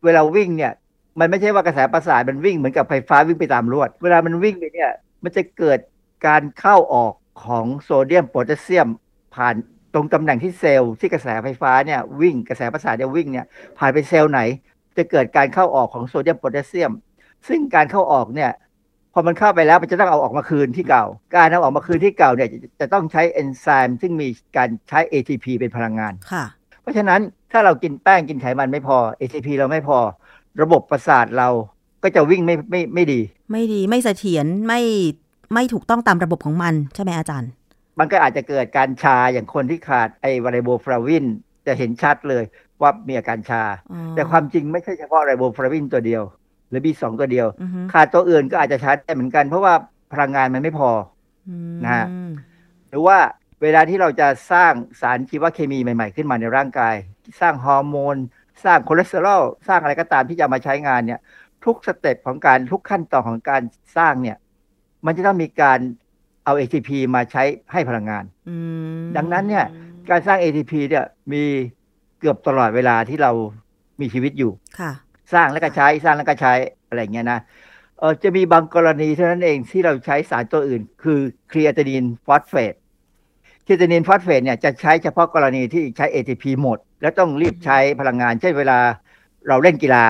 [0.05, 0.73] เวลาวิ่งเนี่ย
[1.19, 4.91] มันไม่ใช่ว่ากระแสประสาทมันวิ่งเหมือนกับไฟฟ้าวิ่งไปตามลวด เวลามันวิ่งไปเนี่ย
[5.25, 5.79] มันจะเกิด
[6.27, 7.15] การเข้าออก
[7.45, 8.89] ของโซเดียมโพแทสเซียม
[9.35, 9.55] ผ่าน
[9.95, 13.47] ตรงตำแหน่งที่เซลล์ที่กระแสไฟฟ้าเนี่ยวิ่งกระแสประสาทเนี่ยวิ่งเนี่ย
[13.79, 14.41] ผ่านไปเซลล์ไหน
[14.97, 16.93] จะเกิดการเข้าออกของโซเดียมโพแทสเซียม
[17.49, 18.51] ซึ่งการเข้าออกเนี่ย
[19.13, 21.05] พอมันเข้าไปแล้วมันจะต้องเอาออกมาคืนที่เก่า
[21.37, 26.45] การเอาออกมาคืนที่เก่าเนี่ยจะจะต้องใช้เอนไซม์ซึ่งมีการใช้ ATP เป็นพลังงานค่ะ
[26.81, 27.21] เพราะฉะนั้น
[27.53, 29.99] ถ้าเรากินแป้งกินไขมันไม่พอ ATP เราไม่พอ
[30.63, 31.49] ระบบประสาทเรา
[32.03, 33.21] ก็จะวิ่งไม่ไม่ไม่ดี
[33.53, 34.81] ไม่ดีไม่เสถียรไม่
[35.55, 37.51] ไม่ถูกต้องตามระบบของมันใช่ไหมอาจารย์
[37.99, 41.25] มันก็อาจจะเกิดการชาอย่างคนที่ขาดไอไวไรโบฟลาวิน
[41.67, 42.45] จะเห็นชัดเลย
[42.81, 46.23] ว่ามีอาการชาอ๋อแต่ความจริงไม่ใช่เฉพาะไรโบฟลาวินตัวเดียว
[46.71, 49.75] หรือ B2 ตัวเดียวอือฮึขาดตัวอื่นก็อาจจะชาได้เหมือนกัน เพราะว่า
[50.13, 50.91] พลังงานมันไม่พอ
[51.49, 52.07] อืมนะฮะ
[52.89, 53.19] หรือว่า
[53.63, 56.95] เวลาที่เราจะสร้างสารชีวเคมีใหม่ ๆ ขึ้นมาในร่างกาย
[57.41, 58.17] สร้างฮอร์โมน
[58.65, 61.21] สร้างคอเลสเตอรอลสร้างอะไรก็ตามที่จะเอามาใช้งานเนี่ย
[61.65, 63.63] ทุก step ของการทุกขั้นตอนของการ
[63.97, 64.37] สร้างเนี่ย
[65.07, 65.79] มันจะต้องมีการ
[66.45, 67.43] เอา ATP มาใช้
[67.73, 68.57] ให้พลังงานอื
[69.01, 69.67] มดังนั้นเนี่ย
[70.11, 71.43] การสร้าง ATP เนี่ยมี
[72.19, 73.33] เกือบตลอดเวลาที่เรา
[74.01, 74.93] มีชีวิตอยู่ค่ะ
[75.33, 76.53] สร้างแล้วก็ใช้สร้างแล้วก็ใช้
[76.89, 77.41] อะไรอย่างเงี้ยนะ
[77.99, 81.19] เออจะมีบางกรณีเท่านั้นเองที่เราใช้สารตัวอื่น คือ
[81.51, 82.75] ครีเอตินินฟอสเฟต
[83.67, 88.79] ครีเอตินินฟอสเฟตเนี่ยจะใช้เฉพาะกรณีที่ใช้ ATP หมด แล้วต้องรีบใช้พลังงานเช่นเวลา
[89.49, 90.05] เราเล่นกีฬา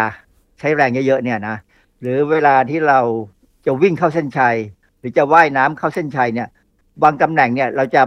[0.59, 1.57] ใช้แรงเยอะๆเนี่ยนะ
[2.01, 3.01] หรือเวลาที่เรา
[3.67, 4.57] จะวิ่งเข้าเส้นชัย
[5.01, 6.49] หรือจะว่ายน้ำเข้าเส้นชัยเนี่ย
[7.03, 8.03] บางตำแหน่งเนี่ย เราจะ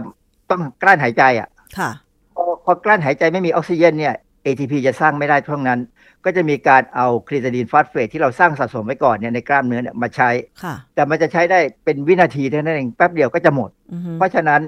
[0.50, 1.90] ต้องกลั้นหายใจอะ ค่ะ
[2.34, 4.14] พอพอกลั้นหายใจไม่มีออกซิเจนเนี่ย
[4.46, 5.80] ATP จะสร้างไม่ได้ช่วงนั้น
[6.24, 10.30] ก็จะมีการเอาครีตินินฟอสเฟตที่เราสร้างสะสมไว้ก่อนเนี่ยในกล้ามเนื้อเนี่ยมาใช้
[10.62, 14.60] ค่ะแต่มันจะใช้ได้เป็นวินาทีเท่านั้นเองแป๊บเดียวก็จะหมดอือฮึเพราะฉะนั้น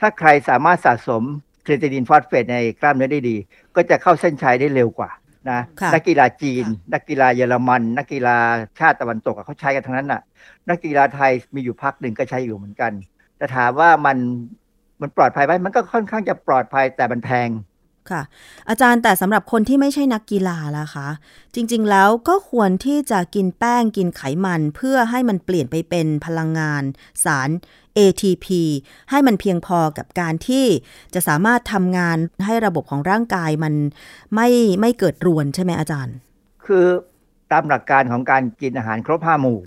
[0.00, 1.22] ถ้าใครสามารถสะสม
[1.66, 3.36] ครีตินินฟอสเฟตในกล้ามเนื้อได้ดี
[3.76, 5.10] ก็จะเข้าเส้นชัยได้เร็วกว่า
[5.50, 6.64] นะค่ะนักกีฬาจีน
[6.94, 8.36] นักกีฬาเยอรมัน นักกีฬา
[8.80, 10.22] ชาติตะวันตกอะเขาใช้กันทั้งนั้นน่ะ
[10.68, 12.92] นักกีฬาไทยมีอยู่พักหนึ่งก็ใช้อยู่เหมือนกัน
[13.38, 14.16] แต่ถามว่ามัน
[15.00, 17.48] มันปลอดภัยไหมมันก็ค่อนข้างจะปลอดภัยแต่มันแพง
[18.10, 18.22] ค่ะ
[18.68, 21.08] อาจารย์แต่สำหรับคนที่ไม่ใช่นักกีฬาล่ะคะ
[21.54, 26.82] จริง ๆ แล้วก็ควรที่จะกินแป้งกินไขมัน เพื่อให้มันเปลี่ยนไปเป็นพลังงาน
[27.24, 27.48] สาร
[27.98, 28.46] ATP
[29.10, 30.66] ให้มันเพียงพอกับการที่
[31.14, 33.74] จะสามารถทำงานให้ระบบของร่างกายมัน
[34.34, 34.48] ไม่
[34.80, 36.16] ไม่เกิดรวนใช่ไหมอาจารย์
[36.66, 36.86] คือ
[37.52, 39.58] ตามหลักการของการกินอาหารครบห้าหมู่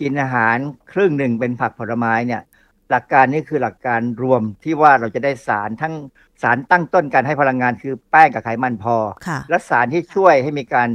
[0.00, 0.56] กินอาหาร
[0.92, 2.42] ครึ่งหนึ่งเป็นผักผลไม้เนี่ย
[2.90, 5.94] หลักการนี้คือหลักการรวมที่ว่าเราจะได้สารทั้ง
[6.42, 8.96] สารตั้งต้นการให้พลังงานคือแป้งกับไขมันพอ
[9.26, 10.88] ค่ะและสารที่ช่วยให้มีการ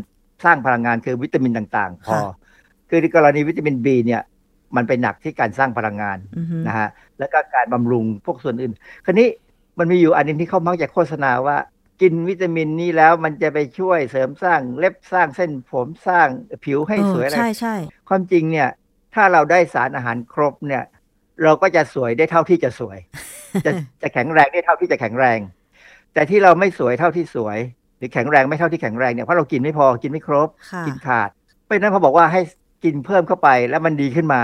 [0.44, 2.22] สร้างพลังงานคือวิตามินต่างๆ พอค่ะ
[2.90, 4.22] คือในกรณีวิตามิน B เนี่ย
[4.76, 6.90] มันไปหนักที่การสร้างพลังงานอือฮึนะฮะ
[7.20, 8.74] แล้วก็การบำรุงพวกส่วนอื่น
[9.06, 9.28] คราวนี้
[9.80, 11.58] มันมีอยู่อันหนึงที่เขามักจะโฆษณาว่า
[12.02, 16.28] กินวิตามินนี้แล้วมันจะไปช่วยเสริมสร้างเล็บสร้างเส้นผมสร้าง
[16.66, 17.76] ผิวให้เออสวยอะไรใช่ใช่
[18.10, 18.70] ความจริงเนี่ย
[19.16, 20.84] ถ้าเราได้สารอาหารครบเนี่ย
[21.44, 22.98] เราก็จะสวยได้เท่าที่จะสวย
[23.66, 25.40] จะจะแข็งแรงได้เท่าที่จะแข็งแรง
[26.14, 27.58] แต่ที่เราไม่สวยเท่าที่สวย
[27.98, 31.30] หรือแข็งแรงไม่เท่าที่แข็งแรงเนี่ยเพราะเรากินไม่พอกินไม่ครบค่ะกินขาด
[31.64, 32.42] เพราะฉะนั้นเขาบอกว่าให้
[32.84, 34.42] กินเพิ่มเข้าไปแล้วมันดีขึ้นมา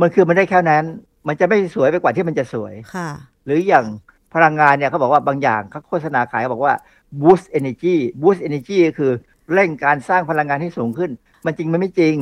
[0.00, 0.84] มันคือมันได้แค่นั้น
[1.28, 3.08] มันจะไม่สวยไปกว่าที่มันจะสวยค่ะ
[3.44, 3.86] หรืออย่าง
[4.34, 6.74] พลังงานเนี่ยเขาบอกว่าบางอย่างเขาโฆษณาขายเขาบอกว่า
[7.22, 9.12] boost energy boost energy ก็คือ
[9.52, 11.10] เร่งการสร้างพลังงานให้สูงขึ้น
[11.46, 12.16] มันจริงมันไม่จริง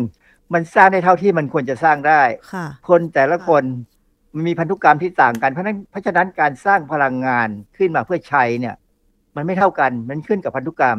[0.55, 3.63] มันสร้างได้เท่าที่มันควรจะสร้างได้ค่ะคนแต่ละคน
[4.35, 8.75] มันมีพันธุกรรมที่ต่างกันเพราะฉะนั้นเพราะฉะนั้นการสร้างพลังงานขึ้นมาเพื่อใช้เนี่ย
[9.37, 10.99] มันไม่เท่ากันมันขึ้นกับพันธุกรรม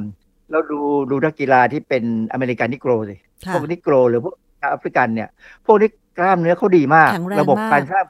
[0.52, 0.80] เราดู
[1.12, 5.30] ดูนักกีฬาที่เป็นอเมริกันนิโกรสิค่ะพวกนิโกรหรือพวกชาว แอฟริกันเนี่ย
[5.66, 8.06] พวกนี้กล้ามเนื้อเขาดีมากแข็งแรงระบบมากการสร้าง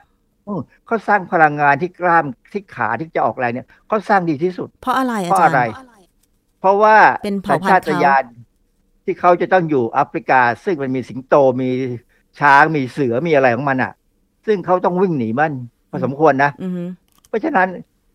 [0.47, 5.73] อืมเขาสร้างพลังงานที่กล้ามที่ขาที่จะออกแรงเนี่ยเขาสร้างดีที่สุด เพราะอะไรเพอาราะจารอะไรย์
[6.59, 8.23] เพราะว่าเป็นสัเผ่าญพันธุ์ชาตญาณ
[9.05, 11.69] ที่เขาจะต้องอยู่แอฟริกา ซึ่งมันมีสิงโตมี
[12.39, 13.91] ช้างมีเสือมีอะไรของมันอะ
[14.45, 15.53] ซึ่งเขาต้องวิ่งหนีมัน
[15.89, 16.83] พอสมควรนะอือฮึ
[17.27, 17.67] เพราะฉะนั้น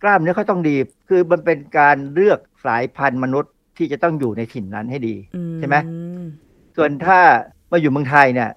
[0.03, 0.77] กล้ามเนื้อเขาต้องดี
[1.09, 5.77] คือมันเป็นการเลือกสายพันธุ์มนุษย์ที่จะต้องอยู่ในถิ่นนั้นให้ดีอืใช่ไหม
[6.77, 7.19] ส่วนถ้า
[7.77, 8.51] มาอยู่เมืองไทยเนี่ย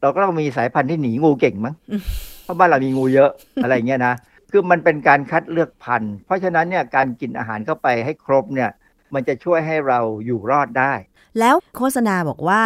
[0.00, 2.02] เราก็ต้องมีสายพันธุ์ที่หนีงูเก่งมั้งอืม
[2.42, 3.30] เพราะบ้านเรามีงูเยอะ
[3.62, 4.14] อะไรอย่างเงี้ยนะ
[4.50, 8.70] คือมันเป็นการคัดเลือกพันธุ์ เพราะฉะนั้นเนี่ยการกินอาหารเข้าไปให้ครบเนี่ย
[9.14, 10.92] มันจะช่วยให้เราอยู่รอดได้
[11.38, 12.62] แล้วโฆษณาบอกว่า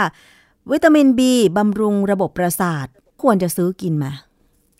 [0.71, 1.21] วิตามิน B
[1.57, 2.87] บำรุงระบบประสาท
[3.23, 4.07] ควรจะซื้อกินไหม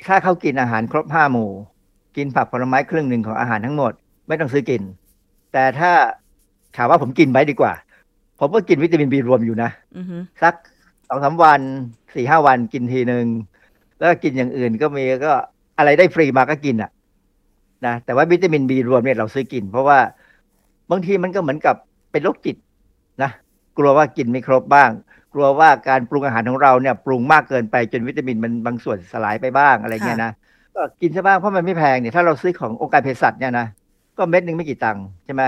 [0.07, 1.51] ถ้าเขากินอาหารครบห้าหมู่
[2.17, 3.93] กินผักผลไม้ครึ่งหนึ่งของอาหารทั้งหมด
[4.29, 4.83] ไม่ต้องซื้อกิน
[5.53, 5.91] แต่ถ้า
[6.77, 7.73] ถามว่าผมกินไหมดีกว่า
[8.41, 10.55] ผมก็กินวิตามินบีรวมอยู่นะอือฮึสัก
[11.13, 11.61] สองสามวัน
[12.15, 13.27] สี่ห้าวันกินทีหนึ่ง
[13.99, 15.33] แล้วก,กินอย่างอื่นก็มีก็
[15.79, 16.91] อะไรได้ฟรีมาก็กินอะ
[17.87, 19.99] นะแต่ว่าวิตามินบีรวมเนี่ยเราซื้อกิน เพราะว่า
[20.91, 21.77] บางทีมันก็เหมือนกับ
[22.13, 22.57] เป็นโรคจิต
[23.23, 23.31] นะ
[23.79, 24.91] กลัวว่ากินไม่ครบบ้าง
[25.33, 30.33] กลัวว่าการปรุงอาหารของเราเนี่ย ปรุงมากเกินไปจนวิตามินมันบางส่วนสลายไปบ้างอะไรเงี้ยนะ
[30.75, 33.67] ก็กินซะบ้างเพราะมันไม่แพงเนี่ยถ้าเราซื้อขององค์การเภสัชเนี่ยนะ
[34.19, 35.43] ก็เม็ดหนึ่งไม่กี่ตังค์ใช่ไหม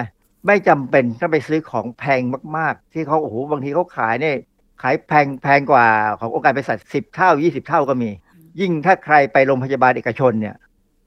[0.47, 2.21] ไม่จำเป็นต้องไปซื้อของแพง
[2.57, 4.37] มาก ๆ ที่เขาโอ้โหบางทีเขาขายเนี่ย
[4.83, 5.87] ขายแพงแพงกว่า
[6.21, 8.11] ขององค์การเภสัชสิบเท่ายี่สิบเท่าก็มี
[8.61, 10.55] ยิ่งถ้าใครไปโรงพยาบาลเอกชนเนี่ย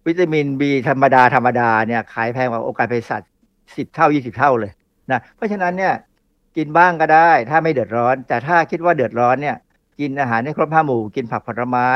[0.07, 3.21] วิตามินบีธรรมดาธรรมดาเนี่ยขายแพงกว่าองค์การเภสัช
[3.78, 4.71] สิบเท่ายี่สิบเท่าเลย
[5.11, 5.93] นะเพราะฉะนั้นเนี่ย
[6.57, 9.57] กินบ้างก็ได้ ถ้าไม่เดือดร้อน แต่ถ้าคิดว่าเดือดร้อนเนี่ย
[9.99, 11.89] กินอาหารให้ครบห้าหมู่กินผักผลไม้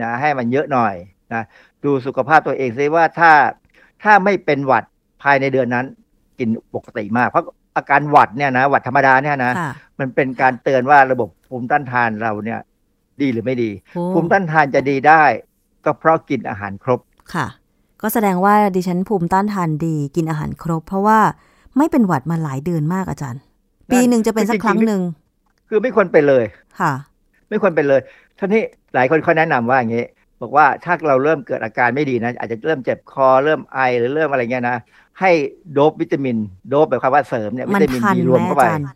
[0.00, 0.94] นะให้มันเยอะหน่อย
[1.32, 1.42] นะ
[1.84, 3.32] ดูสุขภาพตัวเองซิว่าถ้า
[4.02, 4.84] ถ้าไม่เป็นหวัด
[5.22, 5.86] ภายในเดือนนั้น
[6.38, 7.44] กินปกติมาก เพราะ
[7.76, 12.60] อาการหวัดเนี่ยนะหวัดธรรมดาเนี่ยนะค่ะมันเป็นการเตือนว่าระบบภูมิต้านทานเราเนี่ย
[13.20, 15.22] ดีหรือไม่ดีโอ้ภูมิต้านทานจะดีได้
[15.84, 17.00] ก็เพราะกินอาหารครบ
[17.34, 17.46] ค่ะ
[18.02, 21.18] ก็แสดงว่าดิฉันภูมิต้านทานดีกินอาหารครบ เพราะว่า
[21.76, 23.40] ไม่เป็นหวัดมาหลายเดือนมากอาจารย์
[23.92, 25.02] ปีหนึ่งจะเป็นสักครั้งหนึ่ง
[25.68, 26.44] คือไม่ควรเป็นเลย
[26.80, 26.92] ค่ะ
[27.48, 28.00] ไม่ควรเป็นเลย
[28.38, 28.62] ท่านี้
[28.94, 30.04] หลายคนเขาแนะนำว่าอย่างนี้
[30.42, 34.76] บอกว่าถ้าเราเริ่มเกิดอาการไม่ดีนะ อาจจะเริ่มเจ็บคอเริ่มไอหรือเริ่มอะไรเงี้ยนะ
[35.20, 35.30] ให้
[35.72, 36.36] โดบวิตามิน
[36.68, 38.86] โดบแบบคำว่าเสริมเนี่ยวิมันตามินทันบีไหรมวมเข้าอาไปจารย์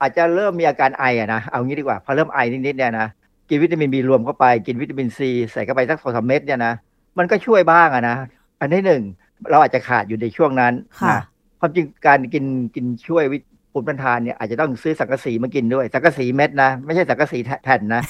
[0.00, 3.08] อาจจะเริ่มมีอาการไออะนะเอางี้ดีกว่าพอเริ่มไอนิดๆเนี่ยนะ
[3.48, 6.74] กินวิตามินบีรวมเข้าไปกินวิตามินซีใส่เข้าไปสักสองสามเม็ดเนี่ยนะ
[7.18, 8.16] มันก็ช่วยบ้างอะนะ
[8.60, 9.02] อันที่หนึ่ง
[9.50, 11.20] เราอาจจะขาดอยู่ในช่วงนั้นค่ะนะ
[11.60, 12.44] ความจริงการกิน
[12.74, 13.42] กินช่วยวิต
[13.72, 18.02] ภูมิต้านทานเนี่ยอาจจะต้องซื้อสังกะสีมากินด้วย สังกะสีเม็ดนะ ไม่ใช่สังกะสีแผ่นนะ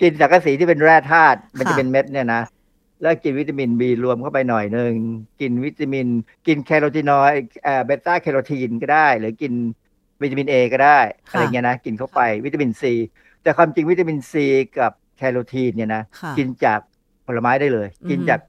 [0.00, 2.42] กินสังกะสีที่เป็นแร่ธาตุมันจะค่ะเป็นเม็ดเนี่ยนะ
[3.02, 4.94] แล้วกินวิตามินบีรวมเข้าไปหน่อยหนึ่ง
[5.40, 6.06] กินวิตามิน
[6.46, 9.52] กินแคโรทีนอยด์เอ่อเบต้าแคโรทีนก็ได้ หรือกิน
[10.22, 10.98] วิตามินเอก็ได้
[11.30, 12.92] ค่ะอะไรเงี้ยนะกินเข้าไปวิตามินซี
[13.42, 14.46] แต่ความจริงวิตามินซี
[14.78, 16.80] กับแคโรทีนเนี่ยนะค่ะกินจาก
[17.26, 18.40] ผลไม้ได้เลยอือฮึกินจาก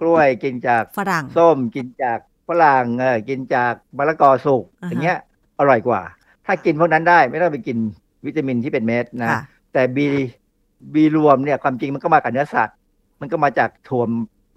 [0.00, 2.18] กล้วย กินจากฝรั่งส้ม กินจาก
[2.48, 5.18] ฝรั่งเออกินจากมะละกอสุกอ่าฮะอย่างเงี้ย
[5.58, 6.02] อร่อยกว่า
[6.46, 7.78] ถ้ากินพวกนั้นได้ไม่ต้องไปกิน
[8.26, 9.40] วิตามินที่เป็นเม็ดนะค่ะ
[9.72, 10.06] แต่บี
[10.94, 12.76] บีรวมเนี่ยความจริงมันก็มากับเนื้อสัตว์
[13.20, 14.02] มันก็มาจากถั่ว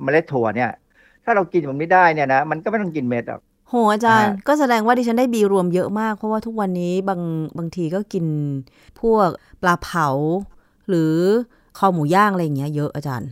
[0.03, 0.71] เมล็ดถั่วเนี่ย
[1.23, 7.21] ถ้าเรากินมันไม่ได้เนี่ยนะมันก็ไม่ต้องกินเม็ดหรอกโหอาจารย์อ่าก็แสดงว่าดิฉันได้บีรวมเยอะมาก เพราะว่าทุกวันนี้บาง
[7.57, 8.25] บางทีก็กิน
[9.01, 9.27] พวก
[9.61, 10.07] ปลาเผา
[10.89, 11.13] หรือ
[11.77, 13.29] คอหมูย่างอะไรอย่างเงี้ยเยอะอาจารย์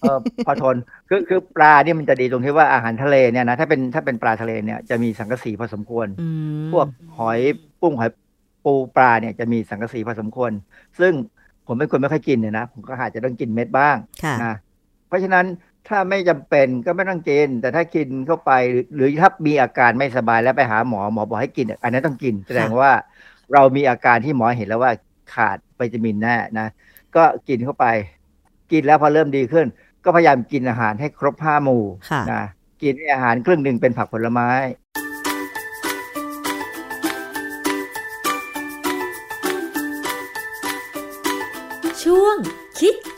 [0.00, 0.76] เออพอทน
[1.08, 6.28] คือคือปลาเนี่ยมันจะดีตรงที่ว่าอาหารทะเลเนี่ยนะถ้าเป็นถ้าเป็นปลาทะเลเนี่ยจะมีสังกะสีพอสมควรอื
[6.64, 6.86] มพวก
[7.18, 7.40] หอย
[7.80, 8.10] ปุ้งหอย
[8.64, 10.52] ปูปลาเนี่ยจะมีสังกะสีพอสมควร
[11.00, 11.12] ซึ่ง
[11.66, 14.54] ผมเป็นคนไม่ค่อยกินเนี่ยนะ ผมก็อาจจะต้องกินเม็ดบ้างค่ะนะ
[15.08, 15.46] เพราะฉะนั้น
[15.88, 22.90] ถ้าไม่จำเป็นก็ไม่ต้องกิน แต่ถ้ากินเข้าไปหรือหรือถ้ามีอาการไม่สบายแล้วไปหาหมอหมอบอกให้กิน อันนั้นต้องกิน แสดงว่า
[23.52, 24.92] เรามีอาการที่หมอเห็นแล้วว่า
[25.34, 26.66] ขาดวิตามินแน่นะ
[27.16, 27.86] ก็กินเข้าไป
[28.72, 29.66] กินแล้วพอเริ่มดีขึ้น
[30.04, 32.44] ก็พยายามกินอาหารให้ครบห้าหมู่ค่ะนะ
[32.82, 34.48] กินอาหารครึ่งหนึ่งเป็นผักผลไม้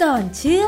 [0.03, 0.67] ก่อนเชื่อ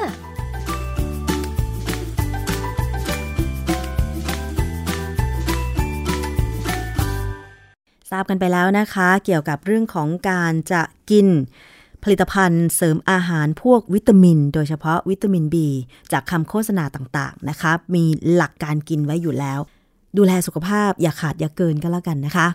[8.11, 11.27] ทราบกันไปแล้วนะคะ เกี่ยวกับเรื่องของการจะกิน
[12.03, 15.57] ผลิตภัณฑ์เสริมอาหารพวกวิตามิน โดยเฉพาะวิตามิน B
[16.12, 18.05] จากคำโฆษณาต่างๆนะคะมี
[18.35, 19.61] หลักการกินไว้อยู่แล้ว
[20.16, 22.47] ดูแลสุขภาพอย่าขาดอย่าเกินก็แล้วกันนะคะ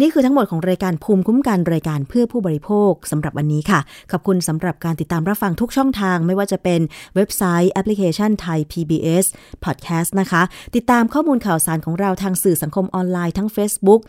[0.00, 3.80] นี่คือทั้งหมดของรายการภูมิคุ้มกันรายการเพื่อผู้บริโภคสำหรับวันนี้ค่ะ
[4.12, 6.80] ขอบคุณสำหรับการติดตามรับฟังทุกช่องทาง ไม่ว่าจะเป็น
[7.14, 9.24] เว็บไซต์แอปพลิเคชันไทย PBS
[9.64, 10.42] Podcast นะคะ
[10.76, 14.00] ติดตามข้อมูลข่าวสารของเราทางสื่อสังคมออนไลน์ทั้ง Facebook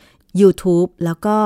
[0.41, 1.37] YouTube แล้วก็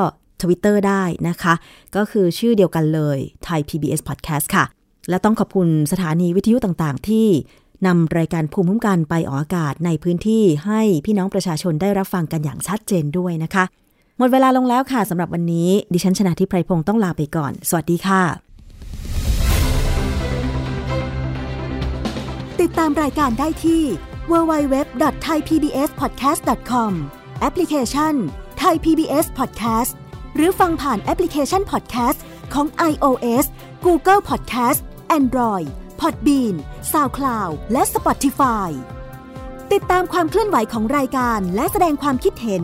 [0.41, 1.53] Twitter ได้นะคะ
[1.95, 4.65] ก็คือชื่อเดียวกันเลยไทย PBS Podcast ค่ะ
[5.09, 7.27] และต้องขอบคุณสถานีวิทยุต่างๆ ที่
[7.87, 13.63] นำรายการภูมิคุ้มกันไปออกอากาศในพื้นที่ให้พี่น้องประชาชนได้รับฟังกันอย่างชัดเจนด้วยนะคะ
[14.21, 18.23] หมดเวลาลงแล้วค่ะสำหรับวันนี้ ดิฉันชนะทิพไพรพงศ์ต้องลาไปก่อน สวัสดีค่ะ
[22.61, 23.83] ติดตามรายการได้ที่
[24.31, 26.91] www.thaipbspodcast.com
[27.39, 28.13] แอปพลิเคชัน
[28.61, 29.91] Thai PBS Podcast
[30.35, 32.19] หรือฟังผ่านแอปพลิเคชัน Podcast
[32.53, 33.45] ของ iOS
[33.85, 34.79] Google Podcast
[35.17, 35.67] Android
[36.01, 36.55] Podbean
[36.91, 38.69] SoundCloud และ Spotify
[39.73, 42.63] ติดตามความเคลื่อนไหวของรายการและแสดงความคิดเห็น